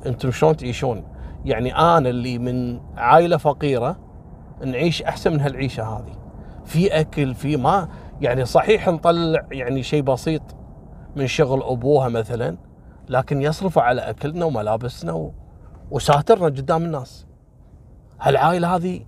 أنتم 0.06 0.32
شلون 0.32 0.58
تعيشون؟ 0.58 1.04
يعني 1.46 1.76
أنا 1.76 2.10
اللي 2.10 2.38
من 2.38 2.80
عائلة 2.98 3.38
فقيرة 3.38 3.98
نعيش 4.66 5.02
أحسن 5.02 5.34
من 5.34 5.40
هالعيشة 5.42 5.84
هذه. 5.84 6.16
في 6.66 7.00
أكل 7.00 7.36
في 7.36 7.58
ما 7.58 7.90
يعني 8.22 8.46
صحيح 8.46 8.90
نطلع 8.90 9.46
يعني 9.52 9.84
شيء 9.84 10.02
بسيط 10.02 10.42
من 11.16 11.28
شغل 11.28 11.64
أبوها 11.64 12.10
مثلا 12.10 12.58
لكن 13.10 13.42
يصرفوا 13.42 13.82
على 13.82 14.02
أكلنا 14.02 14.46
وملابسنا 14.46 15.14
و... 15.14 15.32
وساترنا 15.92 16.46
قدام 16.46 16.84
الناس. 16.84 17.26
هالعائلة 18.22 18.76
هذه 18.76 19.06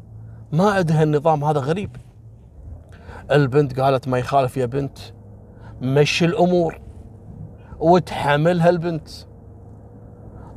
ما 0.52 0.72
عندها 0.72 1.04
النظام 1.04 1.44
هذا 1.44 1.60
غريب. 1.60 1.96
البنت 3.32 3.80
قالت 3.80 4.08
ما 4.08 4.18
يخالف 4.18 4.58
يا 4.58 4.66
بنت 4.66 4.98
مشي 5.82 6.26
الأمور. 6.26 6.87
وتحملها 7.80 8.70
البنت 8.70 9.10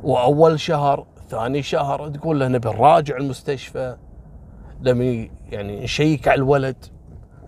وأول 0.03 0.59
شهر 0.59 1.05
ثاني 1.29 1.63
شهر 1.63 2.09
تقول 2.09 2.39
له 2.39 2.47
نبي 2.47 2.69
نراجع 2.69 3.17
المستشفى. 3.17 3.97
لما 4.81 5.29
يعني 5.49 5.83
نشيك 5.83 6.27
على 6.27 6.37
الولد. 6.37 6.85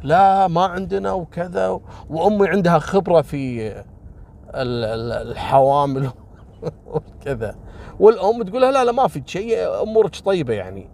لا 0.03 0.48
ما 0.48 0.65
عندنا 0.65 1.12
وكذا. 1.12 1.80
وأمي 2.10 2.48
عندها 2.48 2.80
خبرة 2.80 3.22
في 3.22 3.74
الحوامل 4.56 6.10
وكذا. 6.94 7.56
والأم 8.00 8.44
تقول 8.44 8.62
لها 8.62 8.72
لا 8.72 8.86
لا 8.86 8.92
ما 8.92 9.08
في 9.08 9.24
شيء 9.25 9.82
أمورك 9.82 10.15
طيبة 10.25 10.53
يعني. 10.53 10.89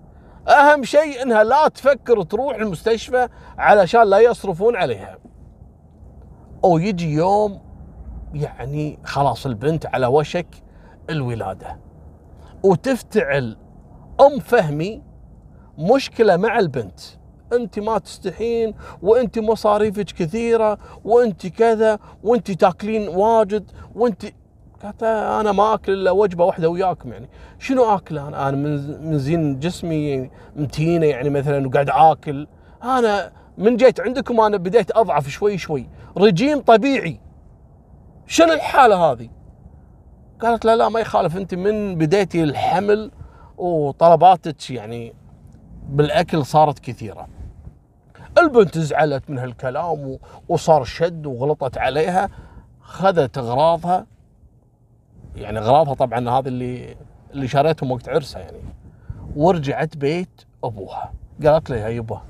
أهم 0.48 0.84
شيء 0.84 1.22
إنها 1.22 1.44
لا 1.44 1.68
تفكر 1.68 2.24
تروح 2.24 2.56
المستشفى 2.56 3.28
علشان 3.58 4.04
لا 4.10 4.20
يصرفون 4.20 4.76
عليها. 4.76 5.18
أو 6.64 6.78
يجي 6.78 7.14
يوم 7.14 7.69
يعني 8.34 9.00
خلاص 9.04 9.46
البنت 9.46 9.86
على 9.86 10.08
وشك 10.08 10.48
الولادة. 11.10 11.80
وتفتعل 12.64 13.58
أم 14.22 14.40
فهمي 14.40 15.02
مشكلة 15.78 16.38
مع 16.38 16.60
البنت. 16.60 17.00
أنت 17.54 17.80
ما 17.80 17.98
تستحين 17.98 18.74
وأنت 19.02 19.40
مصاريفك 19.40 20.06
كثيرة 20.06 20.78
وأنت 21.04 21.48
كذا 21.48 22.00
وأنت 22.24 22.52
تاكلين 22.52 23.08
واجد 23.08 23.72
وأنت 23.96 24.26
قالت 24.84 25.04
أنا 25.04 25.52
ما 25.52 25.74
أكل 25.74 25.94
إلا 25.94 26.12
وجبة 26.12 26.46
واحدة 26.46 26.70
وياكم 26.70 27.14
يعني. 27.14 27.30
شنو 27.60 27.84
أكل 27.96 28.18
أنا؟ 28.18 28.50
أنا 28.50 28.58
من 29.02 29.20
زين 29.20 29.60
جسمي 29.60 30.30
متينه 30.56 31.06
يعني 31.06 31.30
مثلا 31.30 31.68
وقاعد 31.68 31.90
آكل. 31.90 32.48
أنا 32.84 33.32
من 33.58 33.78
جيت 33.78 34.00
عندكم 34.00 34.42
أنا 34.42 34.58
بديت 34.58 34.92
أضعف 34.92 35.28
شوي 35.28 35.58
شوي. 35.58 35.90
رجيم 36.18 36.60
طبيعي. 36.60 37.20
شنو 38.30 38.54
الحالة 38.54 38.96
هذه؟ 38.96 39.30
قالت 40.40 40.66
لا 40.66 40.76
لا 40.76 40.90
ما 40.90 41.00
يخالف 41.00 41.38
انت 41.38 41.56
من 41.56 41.96
بديتي 41.96 42.44
الحمل 42.44 43.12
وطلباتك 43.58 44.72
يعني 44.72 45.14
بالأكل 45.90 46.46
صارت 46.46 46.80
كثيرة. 46.80 47.28
البنت 48.38 48.78
زعلت 48.78 49.30
من 49.30 49.38
هالكلام 49.38 50.18
وصار 50.50 50.84
شد 50.84 51.26
وغلطت 51.26 51.78
عليها 51.78 52.30
خذت 52.82 53.38
أغراضها. 53.38 54.06
يعني 55.36 55.60
أغراضها 55.60 55.94
طبعا 55.94 56.30
هذا 56.30 56.48
اللي 56.48 56.96
اللي 57.34 57.48
شريتهم 57.48 57.92
وقت 57.92 58.10
عرسها 58.10 58.42
يعني. 58.42 58.60
ورجعت 59.36 59.98
بيت 59.98 60.42
أبوها. 60.64 61.14
قالت 61.46 61.70
له 61.70 61.76
يا 61.76 61.88
يبا 61.90 62.22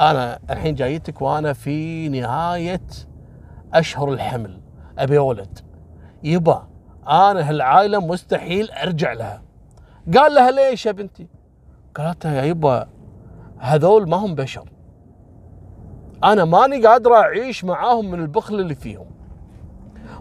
أنا 0.00 0.38
الحين 0.50 0.74
جايتك 0.74 1.22
وأنا 1.22 1.52
في 1.52 2.08
نهاية 2.08 2.86
أشهر 3.74 4.12
الحمل. 4.12 4.63
أبي 4.98 5.18
ولد. 5.18 5.58
يبا 6.22 6.66
أنا 7.08 7.48
هالعائلة 7.50 7.98
مستحيل 7.98 8.70
أرجع 8.70 9.12
لها. 9.12 9.42
قال 10.16 10.34
لها 10.34 10.50
ليش 10.50 10.86
يا 10.86 10.92
بنتي؟ 10.92 11.28
قالت 11.94 12.24
يا 12.24 12.42
يبا 12.42 12.88
هذول 13.58 14.08
ما 14.08 14.16
هم 14.16 14.34
بشر. 14.34 14.68
أنا 16.24 16.44
ماني 16.44 16.86
قادره 16.86 17.16
أعيش 17.16 17.64
معاهم 17.64 18.10
من 18.10 18.20
البخل 18.20 18.54
اللي 18.60 18.74
فيهم. 18.74 19.06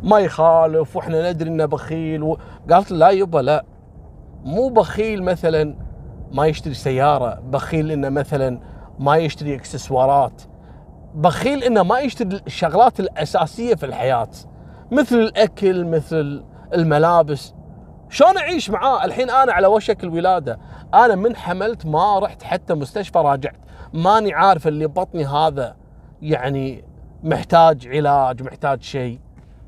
ما 0.03 0.19
يخالف 0.19 0.95
وإحنا 0.95 1.31
ندري 1.31 1.49
إنه 1.49 1.65
بخيل. 1.65 2.23
و... 2.23 2.37
قالت 2.71 2.91
لا 2.91 3.09
يبا 3.09 3.39
لا. 3.39 3.65
مو 4.43 4.69
بخيل 4.69 5.23
مثلا 5.23 5.75
ما 6.31 6.45
يشتري 6.45 6.73
سيارة 6.73 7.39
بخيل 7.39 7.91
إنه 7.91 8.09
مثلا 8.09 8.59
ما 8.99 9.15
يشتري 9.15 9.55
إكسسوارات 9.55 10.41
بخيل 11.15 11.63
إنه 11.63 11.83
ما 11.83 11.99
يشتري 11.99 12.41
الشغلات 12.47 12.99
الأساسية 12.99 13.75
في 13.75 13.85
الحياة. 13.85 14.29
مثل 14.93 15.15
الأكل 15.15 15.85
مثل 15.85 16.43
الملابس. 16.73 17.53
شلون 18.09 18.37
أعيش 18.37 18.69
معاه؟ 18.69 19.05
الحين 19.05 19.29
أنا 19.29 19.53
على 19.53 19.67
وشك 19.67 20.03
الولادة. 20.03 20.59
أنا 20.93 21.15
من 21.15 21.35
حملت 21.35 21.85
ما 21.85 22.19
رحت 22.19 22.43
حتى 22.43 22.73
مستشفى 22.73 23.17
راجعت. 23.19 23.57
ماني 23.93 24.33
عارف 24.33 24.67
اللي 24.67 24.87
بطني 24.87 25.25
هذا 25.25 25.75
يعني 26.21 26.83
محتاج 27.23 27.87
علاج 27.87 28.43
محتاج 28.43 28.81
شيء. 28.81 29.19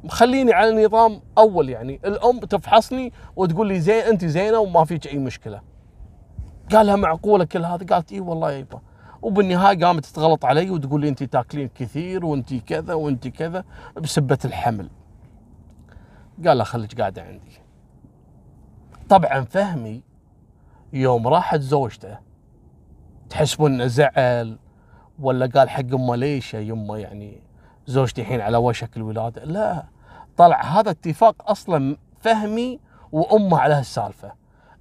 خليني 0.09 0.53
على 0.53 0.85
نظام 0.85 1.21
أول 1.37 1.69
يعني. 1.69 1.99
الأم 2.05 2.39
تفحصني 2.39 3.13
وتقول 3.35 3.67
لي 3.67 3.79
زين 3.79 4.03
أنت 4.03 4.25
زينة 4.25 4.59
وما 4.59 4.85
فيك 4.85 5.07
أي 5.07 5.17
مشكلة. 5.17 5.61
قال 6.71 6.85
لها 6.87 6.95
معقولة 6.95 7.45
كل 7.45 7.65
هذا؟ 7.65 7.85
قالت 7.85 8.11
إي 8.11 8.19
والله 8.19 8.51
يبا. 8.51 8.81
وبالنهاية 9.21 9.85
قامت 9.85 10.05
تغلط 10.05 10.45
علي 10.45 10.69
وتقول 10.69 11.01
لي 11.01 11.09
أنت 11.09 11.23
تاكلين 11.23 11.69
كثير 11.75 12.25
وأنت 12.25 12.53
كذا 12.53 12.93
وأنت 12.93 13.27
كذا 13.27 13.63
بسبة 13.97 14.37
الحمل. 14.45 14.89
قال 16.47 16.57
لها 16.57 16.65
خليك 16.65 17.01
قاعدة 17.01 17.21
عندي 17.21 17.61
طبعا 19.09 19.41
فهمي 19.41 20.03
يوم 20.93 21.27
راحت 21.27 21.59
زوجته 21.59 22.17
تحسبون 23.29 23.73
انه 23.73 23.87
زعل 23.87 24.57
ولا 25.19 25.45
قال 25.45 25.69
حق 25.69 25.93
أمه 25.93 26.15
ليش 26.15 26.53
يا 26.53 26.59
يمه 26.59 26.97
يعني 26.97 27.41
زوجتي 27.87 28.21
الحين 28.21 28.41
على 28.41 28.57
وشك 28.57 28.97
الولاده 28.97 29.43
لا 29.43 29.83
طلع 30.37 30.61
هذا 30.61 30.89
اتفاق 30.91 31.51
أصلا 31.51 31.97
فهمي 32.19 32.79
وأمه 33.11 33.59
على 33.59 33.73
هالسالفة 33.73 34.31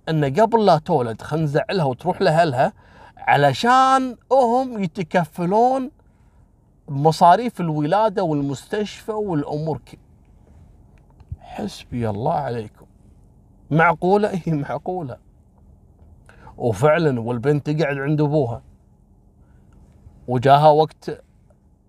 انه 0.09 0.43
قبل 0.43 0.65
لا 0.67 0.79
تولد 0.79 1.23
خلينا 1.23 1.45
نزعلها 1.45 1.85
وتروح 1.85 2.23
لأهلها 2.23 2.73
علشان 3.17 4.17
هم 4.33 4.83
يتكفلون 4.83 5.91
مصاريف 6.89 7.61
الولادة 7.61 8.23
والمستشفى 8.23 9.13
والأمور. 9.13 9.81
حسبي 11.55 12.11
الله 12.11 12.33
عليكم. 12.33 12.87
معقولة؟ 13.71 14.31
اي 14.31 14.53
معقولة. 14.53 15.17
وفعلا 16.57 17.21
والبنت 17.21 17.71
تقعد 17.71 17.99
عند 17.99 18.21
أبوها. 18.21 18.63
وجاها 20.29 20.69
وقت 20.69 21.23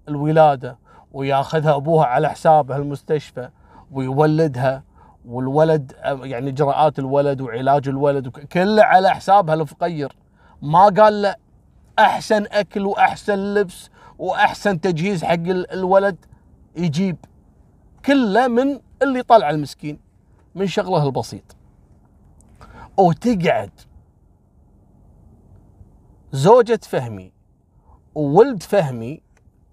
الولادة 0.09 0.77
وياخذها 1.13 1.75
أبوها 1.75 2.05
على 2.05 2.29
حسابه 2.29 2.77
المستشفى 2.77 3.49
ويولدها 3.91 4.83
والولد 5.25 5.91
يعني 6.05 6.49
إجراءات 6.49 6.99
الولد 6.99 7.41
وعلاج 7.41 7.87
الولد 7.87 8.27
كله 8.27 8.83
على 8.83 9.09
حسابها 9.09 9.55
الفقير. 9.55 10.15
ما 10.61 10.85
قال 10.85 11.21
له 11.21 11.35
أحسن 11.99 12.45
أكل 12.51 12.85
وأحسن 12.85 13.53
لبس 13.53 13.89
وأحسن 14.17 14.81
تجهيز 14.81 15.23
حق 15.23 15.47
الولد. 15.73 16.25
يجيب. 16.75 17.17
كله 18.05 18.47
من 18.47 18.79
اللي 19.01 19.23
طلع 19.23 19.49
المسكين 19.49 19.99
من 20.55 20.67
شغله 20.67 21.05
البسيط. 21.05 21.55
وتقعد 22.97 23.71
زوجة 26.31 26.79
فهمي 26.83 27.31
وولد 28.15 28.63
فهمي 28.63 29.21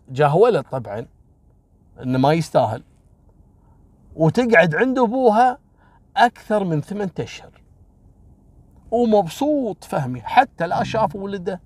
جاه 0.09 0.37
ولد 0.37 0.65
طبعا 0.65 1.07
إنه 2.03 2.19
ما 2.19 2.33
يستاهل. 2.33 2.83
وتقعد 4.17 4.75
عند 4.75 4.99
أبوها 4.99 5.59
أكثر 6.17 6.65
من 6.65 6.81
ثمانية 6.81 7.13
أشهر. 7.21 7.63
ومبسوط 8.91 9.85
فهمي 9.85 10.21
حتى 10.21 10.67
لا 10.67 10.85
شاف 10.85 11.17
ولده 11.17 11.61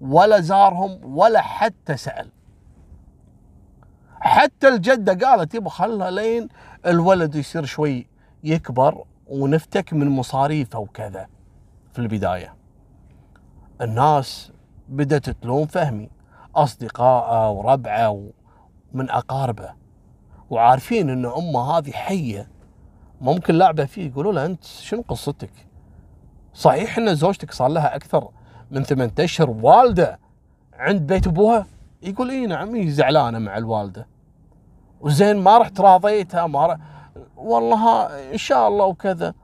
ولا 0.00 0.40
زارهم 0.40 1.16
ولا 1.16 1.40
حتى 1.40 1.96
سأل. 1.96 2.30
حتى 4.20 4.68
الجدة 4.68 5.26
قالت 5.26 5.54
يبا 5.54 5.70
خلها 5.70 6.10
لين 6.10 6.48
الولد 6.86 7.34
يصير 7.34 7.64
شوي 7.64 8.06
يكبر 8.44 9.04
ونفتك 9.26 9.92
من 9.92 10.08
مصاريفه 10.08 10.78
وكذا 10.78 11.28
في 11.92 11.98
البداية. 11.98 12.54
الناس 13.80 14.52
بدأت 14.88 15.30
تلوم 15.30 15.66
فهمي 15.66 16.10
أصدقائه 16.56 17.50
وربعه 17.50 18.30
ومن 18.94 19.10
أقاربه 19.10 19.72
وعارفين 20.50 21.10
أن 21.10 21.26
أمه 21.26 21.78
هذه 21.78 21.90
حية 21.90 22.48
ممكن 23.20 23.54
لعبة 23.54 23.84
فيه 23.84 24.06
يقولوا 24.06 24.32
له 24.32 24.44
أنت 24.46 24.64
شنو 24.64 25.04
قصتك؟ 25.08 25.50
صحيح 26.54 26.98
أن 26.98 27.14
زوجتك 27.14 27.52
صار 27.52 27.68
لها 27.68 27.96
أكثر 27.96 28.28
من 28.70 28.84
ثمانية 28.84 29.12
أشهر 29.20 29.50
والدة 29.50 30.18
عند 30.72 31.00
بيت 31.02 31.26
أبوها؟ 31.26 31.66
يقول 32.02 32.30
إي 32.30 32.46
نعم 32.46 32.74
هي 32.74 32.90
زعلانة 32.90 33.38
مع 33.38 33.58
الوالدة. 33.58 34.06
وزين 35.00 35.36
ما 35.36 35.58
رحت 35.58 35.80
راضيتها 35.80 36.46
ما 36.46 36.66
رح... 36.66 36.76
والله 37.36 38.06
إن 38.32 38.38
شاء 38.38 38.68
الله 38.68 38.84
وكذا. 38.84 39.34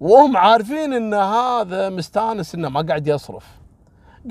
وهم 0.00 0.36
عارفين 0.36 0.92
إن 0.92 1.14
هذا 1.14 1.88
مستانس 1.88 2.54
إنه 2.54 2.68
ما 2.68 2.82
قاعد 2.82 3.06
يصرف. 3.06 3.46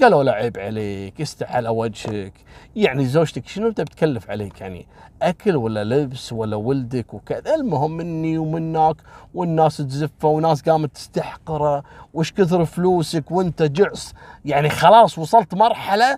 قالوا 0.01 0.23
لا 0.23 0.31
عيب 0.31 0.57
عليك 0.57 1.21
استح 1.21 1.55
على 1.55 1.69
وجهك. 1.69 2.33
يعني 2.75 3.05
زوجتك 3.05 3.47
شنو 3.47 3.67
انت 3.67 3.81
بتكلف 3.81 4.29
عليك؟ 4.29 4.61
يعني 4.61 4.87
أكل 5.21 5.55
ولا 5.55 5.83
لبس 5.83 6.33
ولا 6.33 6.55
ولدك 6.55 7.13
وكذا. 7.13 7.55
المهم 7.55 7.91
مني 7.91 8.37
ومنك 8.37 8.95
والناس 9.33 9.77
تزفه 9.77 10.27
وناس 10.27 10.61
قامت 10.61 10.93
تستحقره. 10.93 11.83
وش 12.13 12.31
كثر 12.31 12.65
فلوسك 12.65 13.31
وانت 13.31 13.63
جعص. 13.63 14.13
يعني 14.45 14.69
خلاص 14.69 15.17
وصلت 15.17 15.55
مرحلة. 15.55 16.17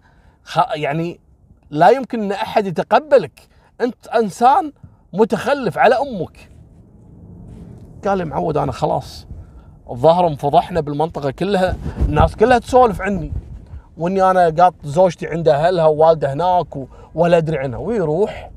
يعني 0.76 1.20
لا 1.70 1.90
يمكن 1.90 2.22
إن 2.22 2.32
أحد 2.32 2.66
يتقبلك. 2.68 3.48
أنت 3.82 4.08
إنسان 4.08 4.72
متخلف 5.14 5.78
على 5.78 5.96
أمك. 5.96 6.50
قال 8.06 8.26
معود 8.26 8.58
أنا 8.58 8.72
خلاص. 8.72 9.28
الظاهر 9.90 10.28
انفضحنا 10.28 10.82
بالمنطقة 10.82 11.32
كلها. 11.32 11.76
الناس 12.00 12.36
كلها 12.36 12.60
تسولف 12.60 13.02
عني. 13.02 13.34
وإني 13.98 14.32
أنا 14.32 14.50
قاط 14.50 14.74
زوجتي 14.84 15.28
عند 15.28 15.48
أهلها 15.48 15.86
ووالده 15.86 16.34
هناك 16.34 16.78
ولا 17.16 17.38
أدري 17.38 17.58
عنها. 17.58 17.80
ويروح 17.80 18.52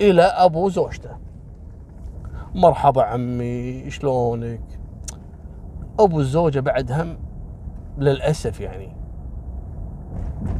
إلى 0.00 0.22
أبو 0.22 0.68
زوجته. 0.68 1.10
مرحبا 2.54 3.02
عمي 3.02 3.90
شلونك؟ 3.90 4.60
أبو 6.00 6.20
الزوجة 6.20 6.60
بعد 6.60 6.92
هم 6.92 7.18
للأسف 7.98 8.60
يعني 8.60 9.03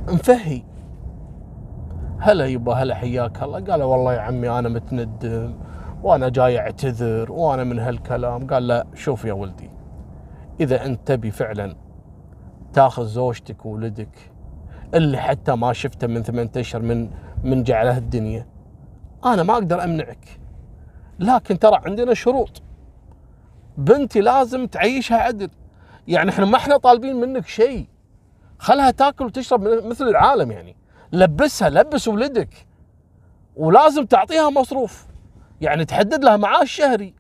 مفهي 0.08 0.62
هلا 2.18 2.46
يبا 2.46 2.72
هلا 2.74 2.94
حياك 2.94 3.42
الله. 3.42 3.60
قال 3.60 3.82
والله 3.82 4.14
يا 4.14 4.20
عمي 4.20 4.48
أنا 4.48 4.68
متندم 4.68 5.54
وأنا 6.02 6.28
جاي 6.28 6.58
أعتذر 6.58 7.32
وأنا 7.32 7.64
من 7.64 7.78
هالكلام. 7.78 8.46
قال 8.46 8.66
لا 8.66 8.86
شوف 8.94 9.24
يا 9.24 9.32
ولدي 9.32 9.70
إذا 10.60 10.84
أنت 10.86 11.08
تبي 11.08 11.30
فعلا 11.30 11.76
تاخذ 12.72 13.06
زوجتك 13.06 13.66
وولدك 13.66 14.30
اللي 14.94 15.18
حتى 15.18 15.54
ما 15.54 15.72
شفته 15.72 16.06
من 16.06 16.22
ثمانية 16.22 16.50
أشهر 16.56 16.82
من 16.82 17.10
من 17.44 17.62
جعله 17.62 17.98
الدنيا 17.98 18.46
أنا 19.24 19.42
ما 19.42 19.54
أقدر 19.54 19.84
أمنعك. 19.84 20.38
لكن 21.18 21.58
ترى 21.58 21.80
عندنا 21.86 22.14
شروط. 22.14 22.62
بنتي 23.78 24.20
لازم 24.20 24.66
تعيشها 24.66 25.16
عدل. 25.16 25.50
يعني 26.08 26.30
إحنا 26.30 26.44
ما 26.44 26.56
إحنا 26.56 26.76
طالبين 26.76 27.16
منك 27.16 27.46
شيء. 27.46 27.88
خلها 28.64 28.90
تاكل 28.90 29.24
وتشرب 29.24 29.62
مثل 29.62 30.04
العالم 30.04 30.52
يعني. 30.52 30.76
لبسها 31.12 31.70
لبس 31.70 32.08
ولدك. 32.08 32.66
ولازم 33.56 34.06
تعطيها 34.06 34.50
مصروف. 34.50 35.06
يعني 35.60 35.84
تحدد 35.84 36.24
لها 36.24 36.36
معاش 36.36 36.72
شهري. 36.72 37.14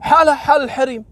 حالها 0.00 0.34
حال 0.34 0.62
الحريم. 0.62 1.04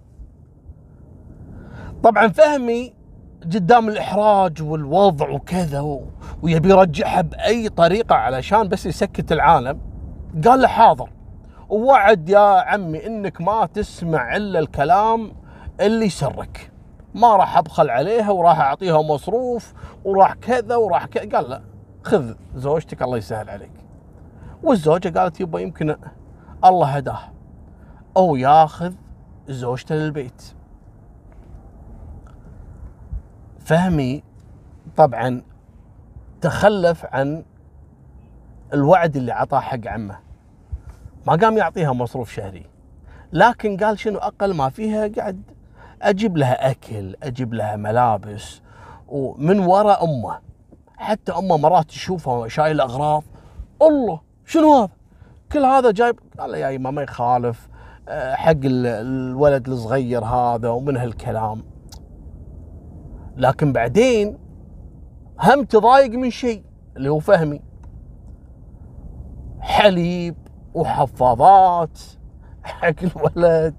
طبعا 2.02 2.28
فهمي 2.28 2.94
قدام 3.42 3.88
الإحراج 3.88 4.62
والوضع 4.62 5.28
وكذا 5.28 6.00
ويبي 6.42 6.70
يرجعها 6.70 7.20
بأي 7.20 7.68
طريقة 7.68 8.14
علشان 8.14 8.68
بس 8.68 8.86
يسكت 8.86 9.32
العالم. 9.32 9.80
قال 10.44 10.60
له 10.60 10.68
حاضر. 10.68 11.10
ووعد 11.68 12.28
يا 12.28 12.38
عمي 12.38 13.06
إنك 13.06 13.40
ما 13.40 13.66
تسمع 13.66 14.36
إلا 14.36 14.58
الكلام 14.58 15.32
اللي 15.80 16.06
يسرك. 16.06 16.73
ما 17.14 17.36
راح 17.36 17.58
أبخل 17.58 17.90
عليها 17.90 18.30
وراح 18.30 18.60
أعطيها 18.60 19.02
مصروف 19.02 19.74
وراح 20.04 20.34
كذا 20.34 20.76
وراح 20.76 21.06
كذا. 21.06 21.36
قال 21.36 21.50
لا 21.50 21.62
خذ 22.02 22.34
زوجتك 22.54 23.02
الله 23.02 23.16
يسهل 23.16 23.50
عليك. 23.50 23.72
والزوجة 24.62 25.18
قالت 25.18 25.40
يبا 25.40 25.60
يمكن 25.60 25.96
الله 26.64 26.86
هداه 26.86 27.20
أو 28.16 28.36
ياخذ 28.36 28.94
زوجته 29.48 29.94
للبيت. 29.94 30.42
فهمي 33.58 34.22
طبعا 34.96 35.42
تخلف 36.40 37.06
عن 37.12 37.44
الوعد 38.72 39.16
اللي 39.16 39.32
عطاه 39.32 39.60
حق 39.60 39.86
عمه. 39.86 40.18
ما 41.26 41.36
قام 41.36 41.56
يعطيها 41.58 41.92
مصروف 41.92 42.32
شهري. 42.32 42.66
لكن 43.32 43.76
قال 43.76 43.98
شنو؟ 43.98 44.18
أقل 44.18 44.54
ما 44.54 44.68
فيها 44.68 45.08
قاعد 45.08 45.42
أجيب 46.02 46.36
لها 46.36 46.70
أكل 46.70 47.16
أجيب 47.22 47.54
لها 47.54 47.76
ملابس 47.76 48.60
ومن 49.08 49.58
وراء 49.58 50.04
أمه. 50.04 50.38
حتى 50.96 51.32
أمه 51.32 51.56
مرات 51.56 51.84
تشوفها 51.84 52.48
شايل 52.48 52.80
أغراض. 52.80 53.24
الله 53.82 54.20
شنو 54.44 54.74
هذا؟ 54.74 54.88
كل 55.52 55.64
هذا 55.64 55.90
جايب 55.90 56.18
قال 56.38 56.54
يا 56.54 56.78
ما 56.78 57.02
يخالف. 57.02 57.68
آه، 58.08 58.34
حق 58.34 58.50
ال- 58.50 58.86
الولد 58.86 59.68
الصغير 59.68 60.24
هذا 60.24 60.68
ومن 60.68 60.96
هالكلام. 60.96 61.64
لكن 63.36 63.72
بعدين 63.72 64.38
هم 65.40 65.64
تضايق 65.64 66.10
من 66.10 66.30
شيء 66.30 66.64
اللي 66.96 67.10
هو 67.10 67.18
فهمي. 67.18 67.60
حليب 69.60 70.36
وحفاضات 70.74 71.98
حق 72.62 72.94
الولد. 73.02 73.74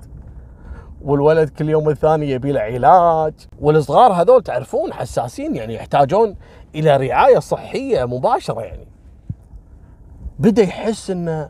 والولد 1.06 1.50
كل 1.50 1.70
يوم 1.70 1.90
الثاني 1.90 2.30
يبي 2.30 2.52
له 2.52 2.62
علاج. 2.62 3.34
والصغار 3.62 4.14
هذول 4.14 4.44
تعرفون 4.44 4.94
حساسين 4.94 5.56
يعني 5.56 5.74
يحتاجون 5.74 6.36
إلى 6.76 6.98
رعاية 6.98 7.40
صحية 7.40 8.06
مباشرة 8.06 8.62
يعني. 8.62 8.88
بدأ 10.40 10.64
يحس 10.64 11.10
إنه 11.10 11.50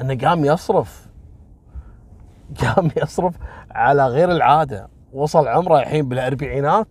إنه 0.00 0.28
قام 0.28 0.44
يصرف. 0.44 1.06
قام 2.62 2.90
يصرف 2.96 3.34
على 3.70 4.06
غير 4.06 4.30
العادة. 4.32 4.88
وصل 5.12 5.48
عمره 5.48 5.78
الحين 5.78 6.08
بالأربعينات. 6.08 6.88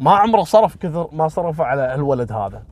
ما 0.00 0.10
عمره 0.10 0.42
صرف 0.42 0.76
كثر 0.76 1.08
ما 1.12 1.28
صرف 1.28 1.60
على 1.60 1.94
الولد 1.94 2.32
هذا. 2.32 2.62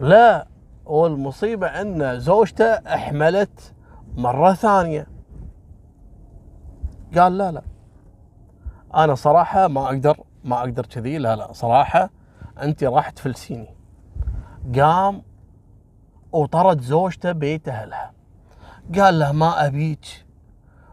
لا 0.00 0.46
والمصيبة 0.86 1.66
إن 1.66 2.20
زوجته 2.20 2.64
أحملت 2.64 3.72
مرة 4.16 4.52
ثانية. 4.52 5.19
قال 7.18 7.38
لا 7.38 7.52
لا. 7.52 7.62
أنا 8.94 9.14
صراحة 9.14 9.68
ما 9.68 9.84
أقدر 9.86 10.16
ما 10.44 10.58
أقدر 10.58 10.86
كذي. 10.86 11.18
لا 11.18 11.36
لا. 11.36 11.52
صراحة 11.52 12.10
انت 12.62 12.84
راح 12.84 13.10
تفلسيني. 13.10 13.74
قام 14.76 15.22
وطرد 16.32 16.80
زوجته 16.80 17.32
بيت 17.32 17.68
أهلها. 17.68 18.12
قال 18.98 19.18
له 19.18 19.32
ما 19.32 19.66
أبيك 19.66 20.26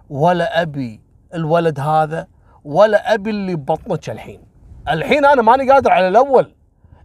ولا 0.09 0.61
أبي 0.61 1.01
الولد 1.33 1.79
هذا 1.79 2.27
ولا 2.65 3.13
أبي 3.13 3.29
اللي 3.29 3.55
ببطنك 3.55 4.09
الحين. 4.09 4.41
الحين 4.89 5.25
أنا 5.25 5.41
ماني 5.41 5.71
قادر 5.71 5.91
على 5.91 6.07
الأول. 6.07 6.55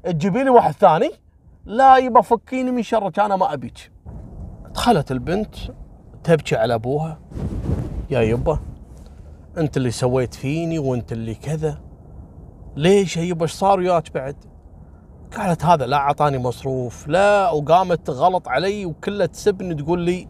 تجيبي 0.05 0.44
لي 0.44 0.51
واحد 0.51 0.72
ثاني؟ 0.72 1.11
لا 1.64 1.96
يبا 1.96 2.20
فكيني 2.20 2.70
من 2.70 2.83
شرك. 2.83 3.18
أنا 3.18 3.37
ما 3.37 3.53
أبيك. 3.53 3.92
دخلت 4.75 5.12
البنت 5.12 5.55
تبكي 6.25 6.57
على 6.57 6.75
أبوها. 6.75 7.18
يا 8.11 8.20
يبا. 8.20 8.59
انت 9.58 9.76
اللي 9.76 9.90
سويت 9.90 10.34
فيني 10.34 10.78
وانت 10.78 11.12
اللي 11.12 11.34
كذا. 11.34 11.78
ليش 12.76 13.16
يبا 13.16 13.42
إيش 13.42 13.52
صار 13.52 13.78
وياك 13.78 14.14
بعد؟ 14.14 14.36
قالت 15.36 15.64
هذا 15.64 15.86
لا 15.86 15.96
أعطاني 15.96 16.38
مصروف 16.38 17.08
لا 17.08 17.50
وقامت 17.50 18.10
غلط 18.10 18.48
علي 18.48 18.86
وكلها 18.86 19.26
تسبني 19.26 19.74
تقول 19.74 20.00
لي 20.00 20.28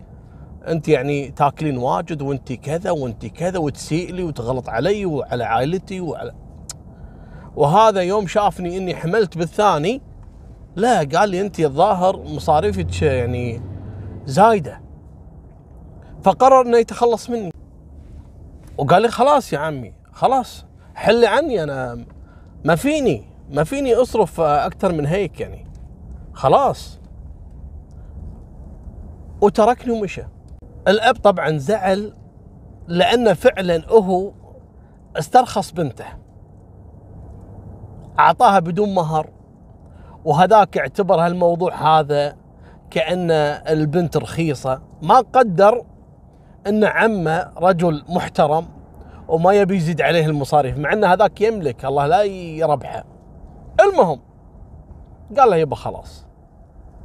أنت 0.69 0.89
يعني 0.89 1.31
تاكلين 1.31 1.79
واجد 1.79 2.23
وانت 2.23 2.53
كذا 2.53 2.91
وانت 2.91 3.27
كذا 3.27 3.59
وتسيء 3.59 4.13
لي 4.13 4.23
وتغلط 4.23 4.69
علي 4.69 5.07
وعلى 5.07 5.45
عائلتي 5.45 6.01
وعلى 6.01 6.33
وهذا 7.57 8.01
يوم 8.01 8.27
شافني 8.27 8.77
إني 8.77 8.95
حملت 8.95 9.39
بالثاني 9.39 10.03
لا 10.77 10.99
قال 10.99 11.29
لي 11.29 11.41
أنت 11.41 11.61
الظاهر 11.61 12.17
مصاريفك 12.17 13.03
يعني 13.03 13.63
زايدة. 14.27 14.81
فقرر 16.23 16.67
إنه 16.67 16.79
يتخلص 16.79 17.31
مني. 17.31 17.52
وقال 18.79 19.03
لي 19.03 19.09
خلاص 19.09 19.53
يا 19.53 19.59
عمي 19.59 19.95
خلاص 20.13 20.65
حل 20.95 21.25
عني 21.25 21.63
أنا 21.63 22.05
ما 22.65 22.77
فيني 22.77 23.33
ما 23.51 23.65
فيني 23.65 23.95
أصرف 23.95 24.41
أكثر 24.41 24.93
من 24.93 25.07
هيك 25.07 25.41
يعني. 25.41 25.67
خلاص. 26.33 27.01
وتركني 29.41 29.93
ومشى. 29.93 30.23
الأب 30.89 31.17
طبعا 31.17 31.59
زعل 31.59 32.15
لأنه 32.89 33.33
فعلا 33.33 33.83
هو 33.89 34.33
استرخص 35.17 35.73
بنته. 35.73 36.05
أعطاها 38.19 38.59
بدون 38.59 38.95
مهر. 38.95 39.31
وهذاك 40.25 40.79
اعتبر 40.79 41.27
هالموضوع 41.27 42.01
هذا 42.01 42.37
كأن 42.91 43.31
البنت 43.69 44.17
رخيصة. 44.17 44.83
ما 45.03 45.19
قدر 45.19 45.85
إن 46.67 46.85
عمه 46.85 47.53
رجل 47.57 48.05
محترم 48.09 48.67
وما 49.29 49.53
يبي 49.53 49.77
يزيد 49.77 50.01
عليه 50.01 50.27
المصاريف 50.27 50.79
مع 50.79 50.93
إن 50.93 51.05
هذاك 51.05 51.41
يملك 51.41 51.85
الله 51.85 52.07
لا 52.07 52.23
يربحه. 52.23 53.05
المهم 53.81 54.21
قال 55.39 55.51
له 55.51 55.57
يبا 55.57 55.77
خلاص 55.77 56.27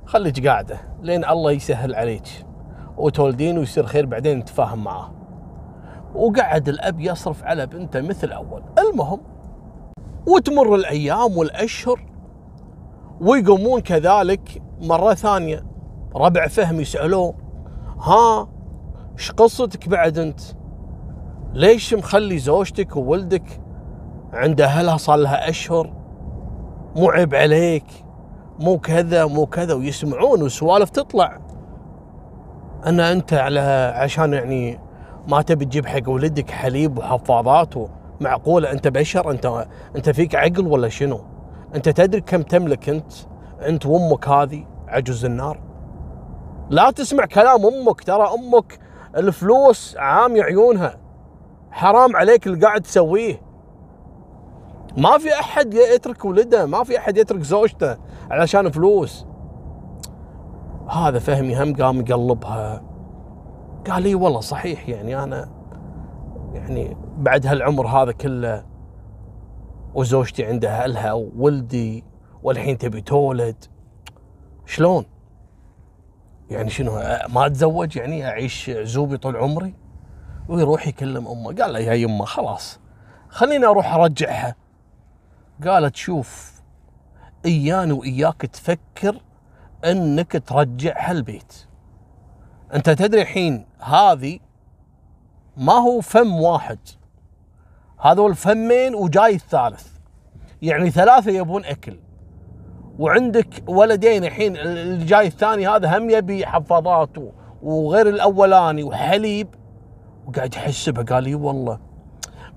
خليك 0.05 0.47
قاعدة 0.47 0.77
لين 1.01 1.25
الله 1.25 1.51
يسهل 1.51 1.95
عليك 1.95 2.45
وتولدين 2.97 3.57
ويصير 3.57 3.85
خير 3.85 4.05
بعدين 4.05 4.37
نتفاهم 4.37 4.83
معاه. 4.83 5.11
وقعد 6.15 6.69
الأب 6.69 6.99
يصرف 6.99 7.43
على 7.43 7.65
بنته 7.65 8.01
مثل 8.01 8.31
أول. 8.31 8.63
المهم 8.79 9.19
وتمر 10.27 10.75
الأيام 10.75 11.37
والأشهر 11.37 12.05
ويقومون 13.21 13.79
كذلك 13.81 14.61
مرة 14.81 15.13
ثانية 15.13 15.65
ربع 16.15 16.47
فهم 16.47 16.79
يسألوه 16.81 17.35
ها 17.99 18.56
إيش 19.17 19.31
قصتك 19.31 19.89
بعد 19.89 20.17
أنت؟ 20.17 20.39
ليش 21.53 21.93
مخلي 21.93 22.37
زوجتك 22.37 22.95
وولدك 22.95 23.61
عند 24.33 24.61
أهلها 24.61 24.97
صار 24.97 25.15
لها 25.15 25.49
أشهر؟ 25.49 25.93
مو 26.95 27.09
عيب 27.09 27.35
عليك 27.35 27.85
مو 28.59 28.77
كذا 28.77 29.25
مو 29.25 29.45
كذا 29.45 29.73
ويسمعون 29.73 30.43
وسوالف 30.43 30.89
تطلع 30.89 31.39
ان 32.85 32.99
أنت 32.99 33.33
على 33.33 33.93
عشان 33.95 34.33
يعني 34.33 34.79
ما 35.27 35.41
تبي 35.41 35.65
تجيب 35.65 35.85
حق 35.85 36.09
ولدك 36.09 36.49
حليب 36.49 36.97
وحفاضات 36.97 37.73
معقوله 38.21 38.71
أنت 38.71 38.87
بشر 38.87 39.31
أنت 39.31 39.65
أنت 39.95 40.09
فيك 40.09 40.35
عقل 40.35 40.67
ولا 40.67 40.89
شنو؟ 40.89 41.19
أنت 41.75 41.89
تدري 41.89 42.21
كم 42.21 42.41
تملك 42.41 42.89
أنت؟ 42.89 43.13
أنت 43.61 43.85
وأمك 43.85 44.27
هذه 44.27 44.65
عجوز 44.87 45.25
النار 45.25 45.59
لا 46.69 46.91
تسمع 46.91 47.25
كلام 47.25 47.65
أمك 47.65 48.01
ترى 48.01 48.29
أمك 48.33 48.79
الفلوس 49.15 49.97
عامي 49.97 50.41
عيونها 50.41 50.97
حرام 51.71 52.15
عليك 52.15 52.47
اللي 52.47 52.65
قاعد 52.65 52.81
تسويه. 52.81 53.41
ما 54.97 55.17
في 55.17 55.33
أحد 55.39 55.73
يترك 55.73 56.25
ولده 56.25 56.65
ما 56.65 56.83
في 56.83 56.97
أحد 56.97 57.17
يترك 57.17 57.41
زوجته 57.41 57.97
علشان 58.31 58.71
فلوس. 58.71 59.25
هذا 60.89 61.19
فهمي 61.19 61.63
هم 61.63 61.75
قام 61.75 61.99
يقلبها. 61.99 62.83
قال 63.89 64.03
لي 64.03 64.15
والله 64.15 64.39
صحيح 64.39 64.89
يعني 64.89 65.23
أنا 65.23 65.49
يعني 66.53 66.97
بعد 67.17 67.47
هالعمر 67.47 67.87
هذا 67.87 68.11
كله 68.11 68.65
وزوجتي 69.95 70.45
عندها 70.45 70.83
أهلها 70.83 71.13
وولدي 71.13 72.03
والحين 72.43 72.77
تبي 72.77 73.01
تولد. 73.01 73.65
شلون؟ 74.65 75.05
يعني 76.51 76.69
شنو 76.69 76.91
ما 77.29 77.45
أتزوج 77.45 77.95
يعني 77.95 78.27
أعيش 78.27 78.69
عزوبي 78.69 79.17
طول 79.17 79.37
عمري؟ 79.37 79.73
ويروح 80.49 80.87
يكلم 80.87 81.27
أمه 81.27 81.53
قال 81.53 81.73
له 81.73 81.79
يا 81.79 81.93
يمه 81.93 82.25
خلاص 82.25 82.79
خليني 83.29 83.65
أروح 83.65 83.93
أرجعها. 83.93 84.55
قالت 85.65 85.95
شوف 85.95 86.61
اياني 87.45 87.91
وإياك 87.91 88.41
تفكر 88.41 89.21
إنك 89.85 90.43
ترجعها 90.47 91.11
البيت. 91.11 91.53
أنت 92.73 92.89
تدري 92.89 93.21
الحين 93.21 93.65
هذه 93.79 94.39
ما 95.57 95.73
هو 95.73 96.01
فم 96.01 96.35
واحد. 96.35 96.79
هذول 98.01 98.35
فمين 98.35 98.95
وجاي 98.95 99.35
الثالث. 99.35 99.87
يعني 100.61 100.91
ثلاثة 100.91 101.31
يبون 101.31 101.65
أكل. 101.65 101.99
وعندك 102.99 103.63
ولدين 103.67 104.25
الحين 104.25 104.57
اللي 104.57 105.05
جاي 105.05 105.27
الثاني 105.27 105.67
هذا 105.67 105.97
هم 105.97 106.09
يبي 106.09 106.45
حفاضات 106.45 107.09
وغير 107.63 108.09
الأولاني 108.09 108.83
وحليب. 108.83 109.47
وقاعد 110.27 110.55
يحسبها 110.55 111.03
قال 111.03 111.23
لي 111.23 111.35
والله. 111.35 111.79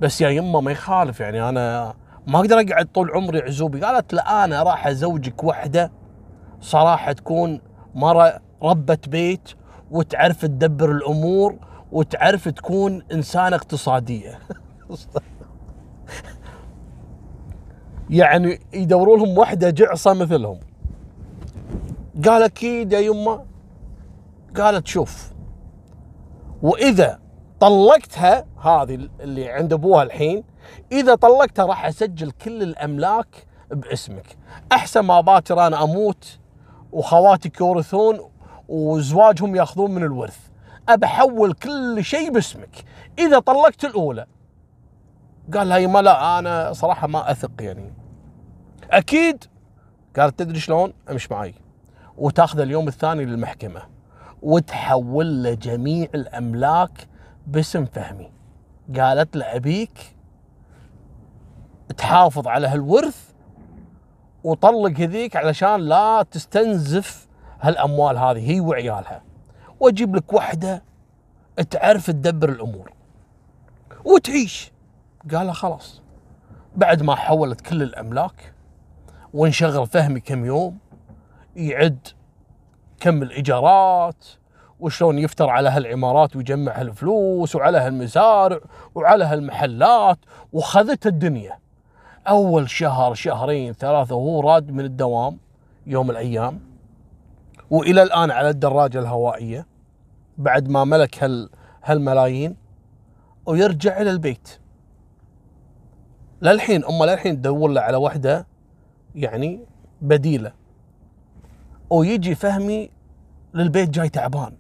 بس 0.01 0.21
يا 0.21 0.29
يمه 0.29 0.61
ما 0.61 0.71
يخالف 0.73 1.21
يعني 1.21 1.49
أنا 1.49 1.95
ما 2.27 2.39
أقدر 2.39 2.61
أقعد 2.61 2.87
طول 2.87 3.11
عمري 3.11 3.41
عزوبي. 3.41 3.81
قالت 3.81 4.15
لا 4.15 4.45
أنا 4.45 4.63
راح 4.63 4.87
أزوجك 4.87 5.45
وحدة 5.45 5.93
صراحة 6.61 7.13
تكون 7.13 7.61
مرة 7.95 8.41
ربة 8.63 8.99
بيت 9.09 9.49
وتعرف 9.91 10.41
تدبر 10.43 10.91
الأمور 10.91 11.57
وتعرف 11.93 12.49
تكون 12.49 13.03
إنسانة 13.13 13.57
اقتصادية. 13.57 14.39
يعني 18.11 18.61
يدوروا 18.73 19.17
لهم 19.17 19.39
وحده 19.39 19.71
جعصة 19.71 20.13
مثلهم. 20.13 20.61
قال 22.25 22.43
أكيد 22.43 22.93
يا 22.93 22.99
يمه 22.99 23.45
قالت 24.57 24.87
شوف 24.87 25.33
وإذا 26.63 27.21
طلقتها 27.61 28.47
هذه 28.63 29.09
اللي 29.21 29.51
عند 29.51 29.73
أبوها 29.73 30.03
الحين 30.03 30.45
إذا 30.93 31.15
طلقتها 31.15 31.65
راح 31.65 31.87
أسجل 31.87 32.31
كل 32.31 32.63
الأملاك 32.63 33.47
باسمك. 33.71 34.37
أحسن 34.73 35.01
ما 35.01 35.21
باكر 35.21 35.67
أنا 35.67 35.83
أموت 35.83 36.39
وخواتك 36.93 37.61
يورثون 37.61 38.21
وزواجهم 38.69 39.57
ياخذون 39.57 39.91
من 39.91 40.03
الورث. 40.03 40.39
احول 41.05 41.53
كل 41.53 42.05
شيء 42.05 42.31
باسمك. 42.31 42.85
إذا 43.19 43.39
طلقت 43.39 43.85
الأولى 43.85 44.27
قال 45.55 45.73
هاي 45.73 45.87
ما 45.87 46.03
لا 46.03 46.39
أنا 46.39 46.73
صراحة 46.73 47.07
ما 47.07 47.31
أثق 47.31 47.51
يعني. 47.61 48.00
أكيد 48.91 49.45
قالت 50.17 50.39
تدري 50.39 50.59
شلون؟ 50.59 50.93
امش 51.11 51.31
معي 51.31 51.55
وتاخذ 52.17 52.61
اليوم 52.61 52.89
الثاني 52.89 53.25
للمحكمة. 53.25 53.83
وتحول 54.43 55.43
له 55.43 55.55
جميع 55.55 56.09
الأملاك 56.15 57.09
باسم 57.47 57.85
فهمي. 57.85 58.31
قالت 58.97 59.37
له 59.37 59.57
أبيك 59.57 60.17
تحافظ 61.97 62.49
على 62.49 62.67
هالورث 62.67 63.31
وطلق 64.45 65.01
هذيك 65.01 65.37
علشان 65.37 65.81
لا 65.81 66.23
تستنزف 66.31 67.29
هالأموال 67.61 68.19
هذه 68.19 68.51
هي 68.51 68.61
وعيالها. 68.61 69.23
وأجيب 69.81 70.17
لك 70.17 70.33
وحدة 70.33 70.83
تعرف 71.71 72.07
تدبر 72.07 72.49
الأمور. 72.49 72.93
وتعيش. 74.05 74.73
قال 75.35 75.55
خلاص. 75.55 76.03
بعد 76.77 77.03
ما 77.03 77.15
حولت 77.15 77.61
كل 77.61 77.83
الأملاك 77.83 78.55
وانشغل 79.35 79.87
فهمي 79.87 80.21
كم 80.21 80.45
يوم 80.45 80.79
يعد 81.57 82.09
كم 83.01 83.23
الإيجارات 83.23 84.25
وشلون 84.81 85.19
يفتر 85.19 85.51
على 85.51 85.69
هالعمارات 85.69 86.37
ويجمع 86.37 86.81
هالفلوس 86.81 87.57
وعلى 87.57 87.79
هالمزارع 87.79 88.61
وعلى 88.95 89.25
هالمحلات 89.25 90.19
وخذت 90.53 91.07
الدنيا. 91.07 91.59
أول 92.29 92.71
شهر 92.71 93.15
شهرين 93.15 93.73
ثلاثة 93.73 94.15
وهو 94.15 94.41
راد 94.41 94.71
من 94.71 94.85
الدوام 94.85 95.39
يوم 95.87 96.11
الأيام. 96.11 96.61
وإلى 97.71 98.03
الآن 98.03 98.31
على 98.31 98.49
الدراجة 98.51 98.99
الهوائية 98.99 99.67
بعد 100.39 100.69
ما 100.69 100.85
ملك 100.85 101.25
هال 101.25 101.51
هالملايين 101.85 102.57
ويرجع 103.47 104.01
إلى 104.01 104.11
البيت. 104.11 104.59
للحين 106.43 106.85
امه 106.85 107.07
للحين 107.07 107.37
تدور 107.37 107.71
له 107.71 107.81
على 107.81 107.97
وحدة 107.97 108.50
يعني 109.15 109.61
بديلة. 110.03 110.53
ويجي 111.91 112.35
فهمي 112.35 112.91
للبيت 113.55 113.91
جاي 113.91 114.09
تعبان. 114.09 114.53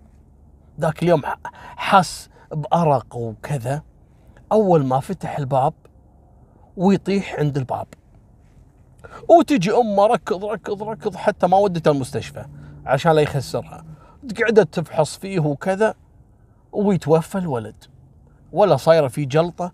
ذاك 0.80 1.02
اليوم 1.02 1.22
حس 1.76 2.28
بأرق 2.52 3.16
وكذا. 3.16 3.82
أول 4.52 4.84
ما 4.84 5.00
فتح 5.00 5.38
الباب 5.38 5.72
ويطيح 6.76 7.34
عند 7.38 7.56
الباب. 7.56 7.86
وتجي 9.28 9.72
أمه 9.72 10.06
ركض 10.06 10.44
ركض 10.44 10.82
ركض 10.82 11.16
حتى 11.16 11.46
ما 11.46 11.56
ودته 11.56 11.90
المستشفى 11.90 12.44
عشان 12.86 13.12
لا 13.12 13.20
يخسرها. 13.20 13.84
قعدت 14.40 14.74
تفحص 14.74 15.16
فيه 15.16 15.40
وكذا. 15.40 15.94
ويتوفى 16.72 17.38
الولد. 17.38 17.84
ولا 18.52 18.76
صايرة 18.76 19.08
في 19.08 19.24
جلطة. 19.24 19.72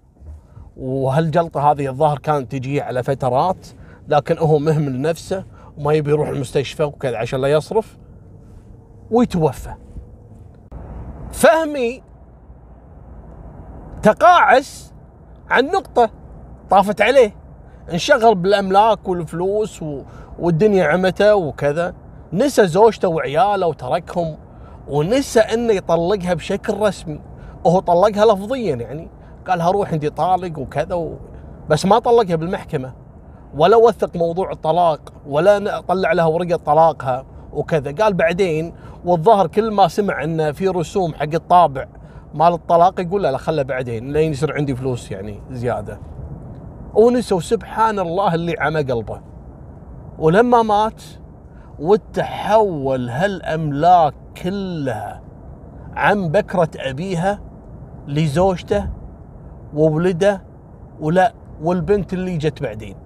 وهالجلطة 0.76 1.70
هذه 1.70 1.88
الظاهر 1.88 2.18
كانت 2.18 2.52
تجيه 2.52 2.82
على 2.82 3.02
فترات 3.02 3.66
لكن 4.08 4.38
هو 4.38 4.58
مهمل 4.58 5.00
نفسه 5.00 5.44
وما 5.78 5.92
يبي 5.92 6.10
يروح 6.10 6.28
المستشفى 6.28 6.82
وكذا 6.82 7.16
عشان 7.18 7.40
لا 7.40 7.48
يصرف 7.48 7.98
ويتوفى. 9.10 9.74
فهمي 11.32 12.02
تقاعس 14.02 14.92
عن 15.50 15.66
نقطة 15.66 16.10
طافت 16.70 17.00
عليه 17.00 17.34
انشغل 17.92 18.34
بالأملاك 18.34 19.08
والفلوس 19.08 19.84
والدنيا 20.38 20.84
عمته 20.84 21.34
وكذا. 21.34 21.94
نسى 22.32 22.66
زوجته 22.66 23.08
وعياله 23.08 23.66
وتركهم 23.66 24.36
ونسى 24.88 25.40
إنه 25.40 25.72
يطلقها 25.72 26.34
بشكل 26.34 26.80
رسمي. 26.80 27.20
وهو 27.64 27.80
طلقها 27.80 28.34
لفظيا 28.34 28.76
يعني 28.76 29.08
قال 29.46 29.60
روح 29.60 29.92
انت 29.92 30.06
طالق 30.06 30.58
وكذا 30.58 30.94
و... 30.94 31.16
بس 31.68 31.86
ما 31.86 31.98
طلقها 31.98 32.36
بالمحكمة. 32.36 33.05
ولا 33.56 33.76
وثق 33.76 34.16
موضوع 34.16 34.52
الطلاق 34.52 35.12
ولا 35.26 35.80
طلع 35.80 36.12
لها 36.12 36.24
ورقة 36.24 36.56
طلاقها 36.56 37.24
وكذا. 37.52 37.92
قال 37.92 38.14
بعدين 38.14 38.74
والظهر 39.04 39.46
كل 39.46 39.70
ما 39.70 39.88
سمع 39.88 40.24
انه 40.24 40.52
في 40.52 40.68
رسوم 40.68 41.14
حق 41.14 41.34
الطابع 41.34 41.86
مال 42.34 42.52
الطلاق 42.52 43.00
يقول 43.00 43.22
لا 43.22 43.32
لا 43.32 43.38
خله 43.38 43.62
بعدين 43.62 44.12
لين 44.12 44.32
يصير 44.32 44.54
عندي 44.54 44.74
فلوس 44.76 45.10
يعني 45.10 45.40
زيادة. 45.50 46.00
ونسوا 46.94 47.40
سبحان 47.40 47.98
الله 47.98 48.34
اللي 48.34 48.54
عمى 48.58 48.82
قلبه. 48.82 49.20
ولما 50.18 50.62
مات 50.62 51.02
وتحول 51.78 53.08
هالأملاك 53.08 54.14
كلها 54.42 55.22
عن 55.94 56.28
بكرة 56.28 56.70
أبيها 56.76 57.40
لزوجته 58.06 58.88
وولده 59.74 60.42
ولا 61.00 61.32
والبنت 61.62 62.12
اللي 62.12 62.36
جت 62.36 62.62
بعدين. 62.62 63.05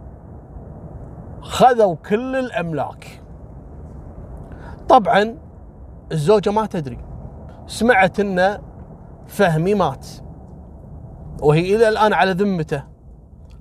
خذوا 1.40 1.94
كل 1.94 2.37
الأملاك. 2.37 3.22
طبعا 4.88 5.38
الزوجة 6.12 6.50
ما 6.50 6.66
تدري. 6.66 6.98
سمعت 7.66 8.20
إن 8.20 8.59
فهمي 9.26 9.74
مات. 9.74 10.07
وهي 11.42 11.76
إلى 11.76 11.88
الآن 11.88 12.12
على 12.12 12.33
ذمته. 12.33 12.85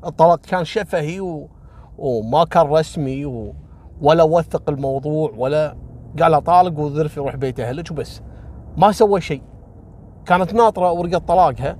الطلاق 0.06 0.40
كان 0.40 0.66
شفهي 0.66 1.20
و... 1.20 1.50
وما 1.98 2.46
كان 2.46 2.68
رسمي 2.68 3.26
و... 3.26 3.54
ولا 4.02 4.24
وثق 4.24 4.70
الموضوع 4.70 5.32
ولا 5.38 5.76
قال 6.22 6.44
طالق 6.44 6.80
وذرف 6.80 7.18
يروح 7.18 7.36
بيت 7.36 7.60
أهلك 7.60 7.92
وبس. 7.92 8.22
ما 8.78 8.92
سوى 8.92 9.22
شيء. 9.22 9.42
كانت 10.26 10.54
ناطرة 10.54 10.92
ورقة 10.92 11.18
طلاقها 11.18 11.78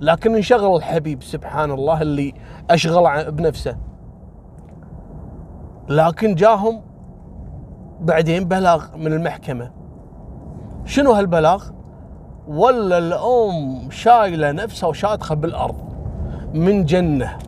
لكن 0.00 0.34
انشغل 0.34 0.76
الحبيب 0.76 1.22
سبحان 1.22 1.70
الله 1.70 2.02
اللي 2.02 2.34
أشغل 2.70 3.32
بنفسه. 3.32 3.76
لكن 5.88 6.34
جاهم 6.34 6.82
بعدين 8.00 8.44
بلاغ 8.44 8.96
من 8.96 9.12
المحكمة. 9.12 9.70
شنو 10.84 11.12
هالبلاغ؟ 11.12 11.64
ولا 12.48 12.98
الأم 12.98 13.90
شايلة 13.90 14.52
نفسها 14.52 14.88
وشاطخة 14.88 15.34
بالأرض 15.34 15.76
من 16.54 16.84
جنة. 16.84 17.38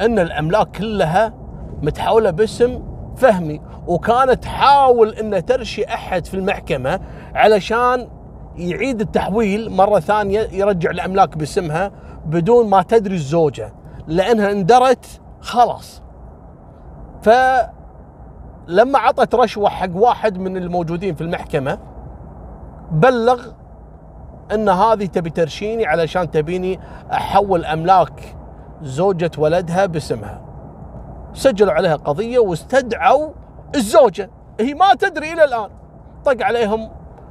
أن 0.00 0.18
الأملاك 0.18 0.76
كلها 0.76 1.34
متحولة 1.82 2.30
باسم 2.30 2.82
فهمي 3.16 3.60
وكانت 3.86 4.42
تحاول 4.42 5.08
أن 5.08 5.44
ترشي 5.44 5.84
أحد 5.84 6.26
في 6.26 6.34
المحكمة 6.34 7.00
علشان 7.34 8.08
يعيد 8.56 9.00
التحويل 9.00 9.70
مرة 9.70 10.00
ثانية 10.00 10.40
يرجع 10.40 10.90
الأملاك 10.90 11.38
باسمها 11.38 11.92
بدون 12.26 12.70
ما 12.70 12.82
تدري 12.82 13.14
الزوجة 13.14 13.72
لأنها 14.06 14.50
اندرت 14.50 15.20
خلاص. 15.40 16.02
فلما 17.28 18.98
عطت 18.98 19.34
رشوة 19.34 19.68
حق 19.68 19.88
واحد 19.94 20.38
من 20.38 20.56
الموجودين 20.56 21.14
في 21.14 21.20
المحكمة 21.20 21.78
بلغ 22.90 23.46
إن 24.54 24.68
هذه 24.68 25.06
تبي 25.06 25.30
ترشيني 25.30 25.86
علشان 25.86 26.30
تبيني 26.30 26.80
أحول 27.12 27.64
أملاك 27.64 28.36
زوجة 28.82 29.30
ولدها 29.38 29.86
باسمها. 29.86 30.40
سجلوا 31.32 31.72
عليها 31.72 31.96
قضية 31.96 32.38
واستدعوا 32.38 33.30
الزوجة. 33.74 34.30
هي 34.60 34.74
ما 34.74 34.94
تدري 34.94 35.32
إلى 35.32 35.44
الآن. 35.44 35.70
طق 36.24 36.42
عليهم 36.42 36.90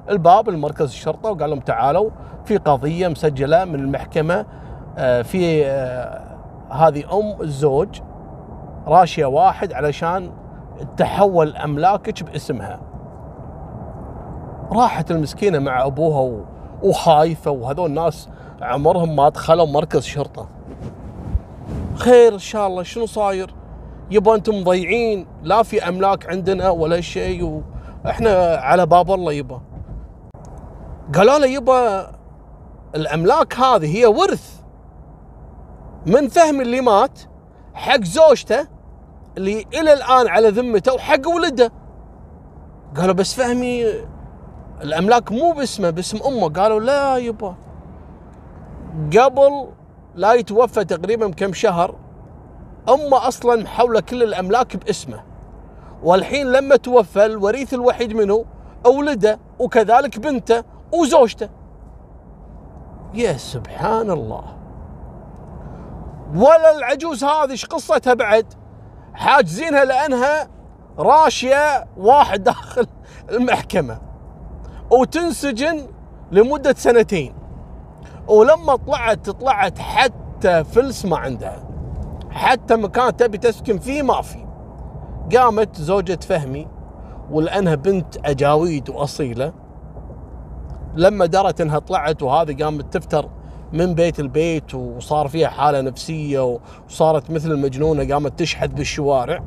الباب 0.09 0.49
المركز 0.49 0.85
الشرطة 0.85 1.31
وقال 1.31 1.49
لهم 1.49 1.59
تعالوا 1.59 2.09
في 2.45 2.57
قضية 2.57 3.07
مسجلة 3.07 3.65
من 3.65 3.75
المحكمة 3.75 4.45
آه، 4.97 5.21
في 5.21 5.65
آه، 5.65 6.21
هذه 6.69 7.19
أم 7.19 7.41
الزوج. 7.41 7.99
راشية 8.87 9.25
واحد 9.25 9.73
علشان 9.73 10.31
تحول 10.97 11.55
أملاكك 11.55 12.23
باسمها. 12.23 12.79
راحت 14.71 15.11
المسكينة 15.11 15.59
مع 15.59 15.85
أبوها 15.85 16.43
وخايفة 16.83 17.51
وهذول 17.51 17.89
الناس 17.89 18.29
عمرهم 18.61 19.15
ما 19.15 19.29
دخلوا 19.29 19.65
مركز 19.65 20.03
شرطة. 20.03 20.49
خير 21.95 22.33
إن 22.33 22.39
شاء 22.39 22.67
الله 22.67 22.83
شنو 22.83 23.05
صاير؟ 23.05 23.53
يبا 24.11 24.35
أنتم 24.35 24.55
مضيعين 24.55 25.27
لا 25.43 25.63
في 25.63 25.87
أملاك 25.87 26.29
عندنا 26.29 26.69
ولا 26.69 27.01
شيء 27.01 27.63
وإحنا 28.05 28.55
على 28.55 28.85
باب 28.85 29.11
الله 29.11 29.33
يبا. 29.33 29.61
قالوا 31.15 31.39
له 31.39 31.45
يبا 31.45 32.11
الأملاك 32.95 33.59
هذه 33.59 33.97
هي 33.97 34.05
ورث. 34.05 34.61
من 36.05 36.27
فهم 36.27 36.61
اللي 36.61 36.81
مات 36.81 37.19
حق 37.73 38.03
زوجته 38.03 38.76
اللي 39.37 39.65
إلى 39.73 39.93
الآن 39.93 40.27
على 40.27 40.49
ذمته 40.49 40.93
وحق 40.93 41.27
ولده. 41.27 41.71
قالوا 42.97 43.13
بس 43.13 43.33
فهمي 43.33 43.85
الأملاك 44.81 45.31
مو 45.31 45.51
باسمه 45.51 45.89
باسم 45.89 46.17
أمه. 46.25 46.49
قالوا 46.49 46.79
لا 46.79 47.17
يبا. 47.17 47.55
قبل 49.17 49.67
لا 50.15 50.33
يتوفى 50.33 50.85
تقريبا 50.85 51.27
بكم 51.27 51.53
شهر 51.53 51.95
أمه 52.89 53.27
أصلا 53.27 53.63
محولة 53.63 53.99
كل 53.99 54.23
الأملاك 54.23 54.77
باسمه. 54.77 55.23
والحين 56.03 56.51
لما 56.51 56.75
توفى 56.75 57.25
الوريث 57.25 57.73
الوحيد 57.73 58.13
منه 58.13 58.45
أولده 58.85 59.39
وكذلك 59.59 60.19
بنته 60.19 60.63
وزوجته. 60.93 61.49
يا 63.13 63.33
سبحان 63.33 64.11
الله. 64.11 64.57
ولا 66.35 66.77
العجوز 66.77 67.23
هذه 67.23 67.51
إيش 67.51 67.65
قصتها 67.65 68.13
بعد؟ 68.13 68.53
حاجزينها 69.17 69.85
لأنها 69.85 70.47
راشية 70.99 71.85
واحد 71.97 72.43
داخل 72.43 72.87
المحكمة 73.29 73.99
وتنسجن 74.91 75.87
لمدة 76.31 76.73
سنتين. 76.77 77.33
ولما 78.27 78.75
طلعت 78.75 79.29
طلعت 79.29 79.79
حتى 79.79 80.63
فلس 80.63 81.05
ما 81.05 81.17
عندها. 81.17 81.63
حتى 82.31 82.75
مكان 82.75 83.17
تبي 83.17 83.37
تسكن 83.37 83.79
فيه 83.79 84.01
ما 84.01 84.21
في. 84.21 84.45
قامت 85.35 85.75
زوجة 85.75 86.19
فهمي 86.21 86.67
ولأنها 87.31 87.75
بنت 87.75 88.17
أجاويد 88.25 88.89
وأصيلة 88.89 89.53
لما 90.95 91.25
درت 91.25 91.61
إنها 91.61 91.79
طلعت 91.79 92.23
وهذه 92.23 92.63
قامت 92.63 92.93
تفتر 92.93 93.29
من 93.73 93.93
بيت 93.93 94.19
البيت 94.19 94.75
وصار 94.75 95.27
فيها 95.27 95.49
حالة 95.49 95.81
نفسية 95.81 96.59
وصارت 96.89 97.31
مثل 97.31 97.51
المجنونة 97.51 98.13
قامت 98.13 98.39
تشحذ 98.39 98.67
بالشوارع 98.67 99.43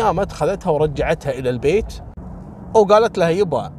قامت 0.00 0.32
خذتها 0.32 0.70
ورجعتها 0.70 1.30
إلى 1.30 1.50
البيت 1.50 1.94
وقالت 2.74 3.18
لها 3.18 3.28
يبا 3.28 3.72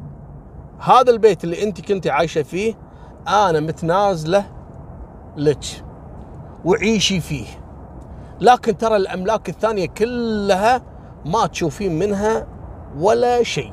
هذا 0.78 1.10
البيت 1.10 1.44
اللي 1.44 1.62
أنت 1.62 1.80
كنت 1.80 2.06
عايشة 2.06 2.42
فيه 2.42 2.74
أنا 3.28 3.60
متنازلة 3.60 4.44
لك 5.36 5.64
وعيشي 6.64 7.20
فيه 7.20 7.46
لكن 8.40 8.76
ترى 8.78 8.96
الأملاك 8.96 9.48
الثانية 9.48 9.86
كلها 9.86 10.82
ما 11.26 11.46
تشوفين 11.46 11.98
منها 11.98 12.46
ولا 12.98 13.42
شيء. 13.42 13.72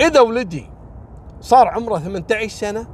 إذا 0.00 0.20
ولدي 0.20 0.70
صار 1.40 1.68
عمره 1.68 1.98
18 1.98 2.48
سنة 2.48 2.86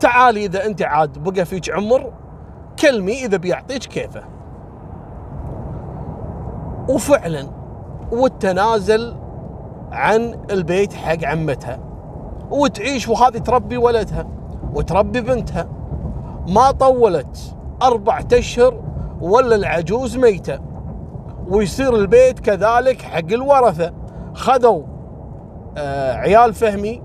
تعالي 0.00 0.44
إذا 0.44 0.66
أنت 0.66 0.82
عاد 0.82 1.18
بقى 1.18 1.44
فيك 1.44 1.70
عمر 1.70 2.12
كلمي 2.78 3.24
إذا 3.24 3.36
بيعطيك 3.36 3.82
كيفه. 3.82 4.22
وفعلا 6.88 7.48
والتنازل 8.12 9.16
عن 9.92 10.38
البيت 10.50 10.92
حق 10.92 11.24
عمتها. 11.24 11.78
وتعيش 12.50 13.08
وهذه 13.08 13.38
تربي 13.38 13.76
ولدها 13.76 14.26
وتربي 14.74 15.20
بنتها. 15.20 15.68
ما 16.48 16.70
طولت 16.70 17.56
أربعة 17.82 18.26
أشهر 18.32 18.80
ولا 19.20 19.56
العجوز 19.56 20.16
ميتة. 20.16 20.58
ويصير 21.48 21.94
البيت 21.94 22.40
كذلك 22.40 23.02
حق 23.02 23.32
الورثة. 23.32 23.92
خذوا 24.34 24.82
آه 25.78 26.12
عيال 26.12 26.54
فهمي 26.54 27.02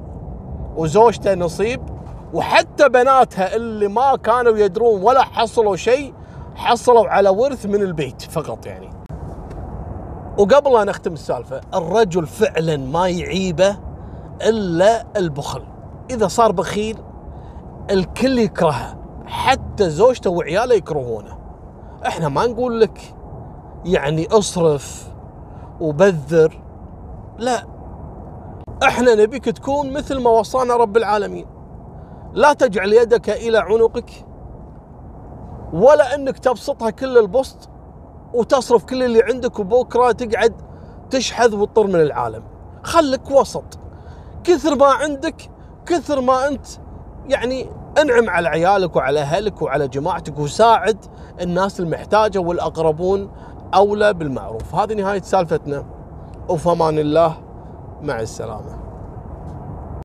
وزوجته 0.76 1.34
نصيب. 1.34 1.91
وحتى 2.34 2.90
بناتها 2.90 3.56
اللي 3.56 3.88
ما 3.88 4.16
كانوا 4.16 4.58
يدرون 4.58 5.02
ولا 5.02 5.24
حصلوا 5.24 5.76
شيء 5.76 6.14
حصلوا 6.56 7.08
على 7.08 7.30
ورث 7.30 7.66
من 7.66 7.82
البيت 7.82 8.22
فقط 8.22 8.66
يعني. 8.66 8.90
وقبل 10.38 10.74
لا 10.74 10.84
نختم 10.84 11.14
السالفة 11.14 11.62
الرجل 11.74 12.28
فعلا 12.28 12.78
ما 12.78 13.10
يعيبه 13.10 13.78
إلا 14.42 15.06
البخل. 15.18 15.64
إذا 16.12 16.28
صار 16.28 16.52
بخيل 16.52 16.98
الكل 17.92 18.40
يكرهه 18.40 18.98
حتى 19.26 19.90
زوجته 19.90 20.30
وعياله 20.30 20.76
يكرهونه. 20.76 21.38
إحنا 22.06 22.30
ما 22.30 22.48
نقول 22.48 22.82
لك 22.82 23.14
يعني 23.86 24.28
اصرف 24.28 25.08
وبذر 25.82 26.62
لا. 27.38 27.68
إحنا 28.84 29.16
نبيك 29.16 29.46
تكون 29.46 29.94
مثل 29.94 30.20
ما 30.20 30.30
وصانا 30.30 30.76
رب 30.76 30.98
العالمين. 30.98 31.61
لا 32.34 32.54
تجعل 32.54 32.94
يدك 32.94 33.30
إلى 33.30 33.58
عنقك 33.58 34.26
ولا 35.74 36.16
أنك 36.16 36.40
تبسطها 36.40 36.90
كل 36.90 37.18
البسط 37.18 37.70
وتصرف 38.34 38.86
كل 38.86 39.04
اللي 39.04 39.24
عندك 39.24 39.60
وبكرة 39.60 40.12
تقعد 40.12 40.54
تشحذ 41.10 41.56
وتطر 41.56 41.88
من 41.88 41.96
العالم. 41.96 42.44
خلك 42.84 43.32
وسط. 43.32 43.80
كثر 44.44 44.76
ما 44.76 44.86
عندك 44.86 45.36
كثر 45.86 46.22
ما 46.22 46.48
أنت 46.48 46.68
يعني 47.28 47.70
أنعم 48.02 48.30
على 48.30 48.50
عيالك 48.50 48.96
وعلى 48.96 49.20
أهلك 49.20 49.62
وعلى 49.62 49.88
جماعتك 49.88 50.40
وساعد 50.40 51.06
الناس 51.42 51.80
المحتاجة 51.80 52.40
والأقربون 52.40 53.32
أولى 53.74 54.14
بالمعروف. 54.14 54.76
هذه 54.76 54.94
نهاية 54.94 55.22
سالفتنا. 55.22 55.86
وفمان 56.50 57.00
الله 57.00 57.38
مع 58.02 58.20
السلامة. 58.20 58.81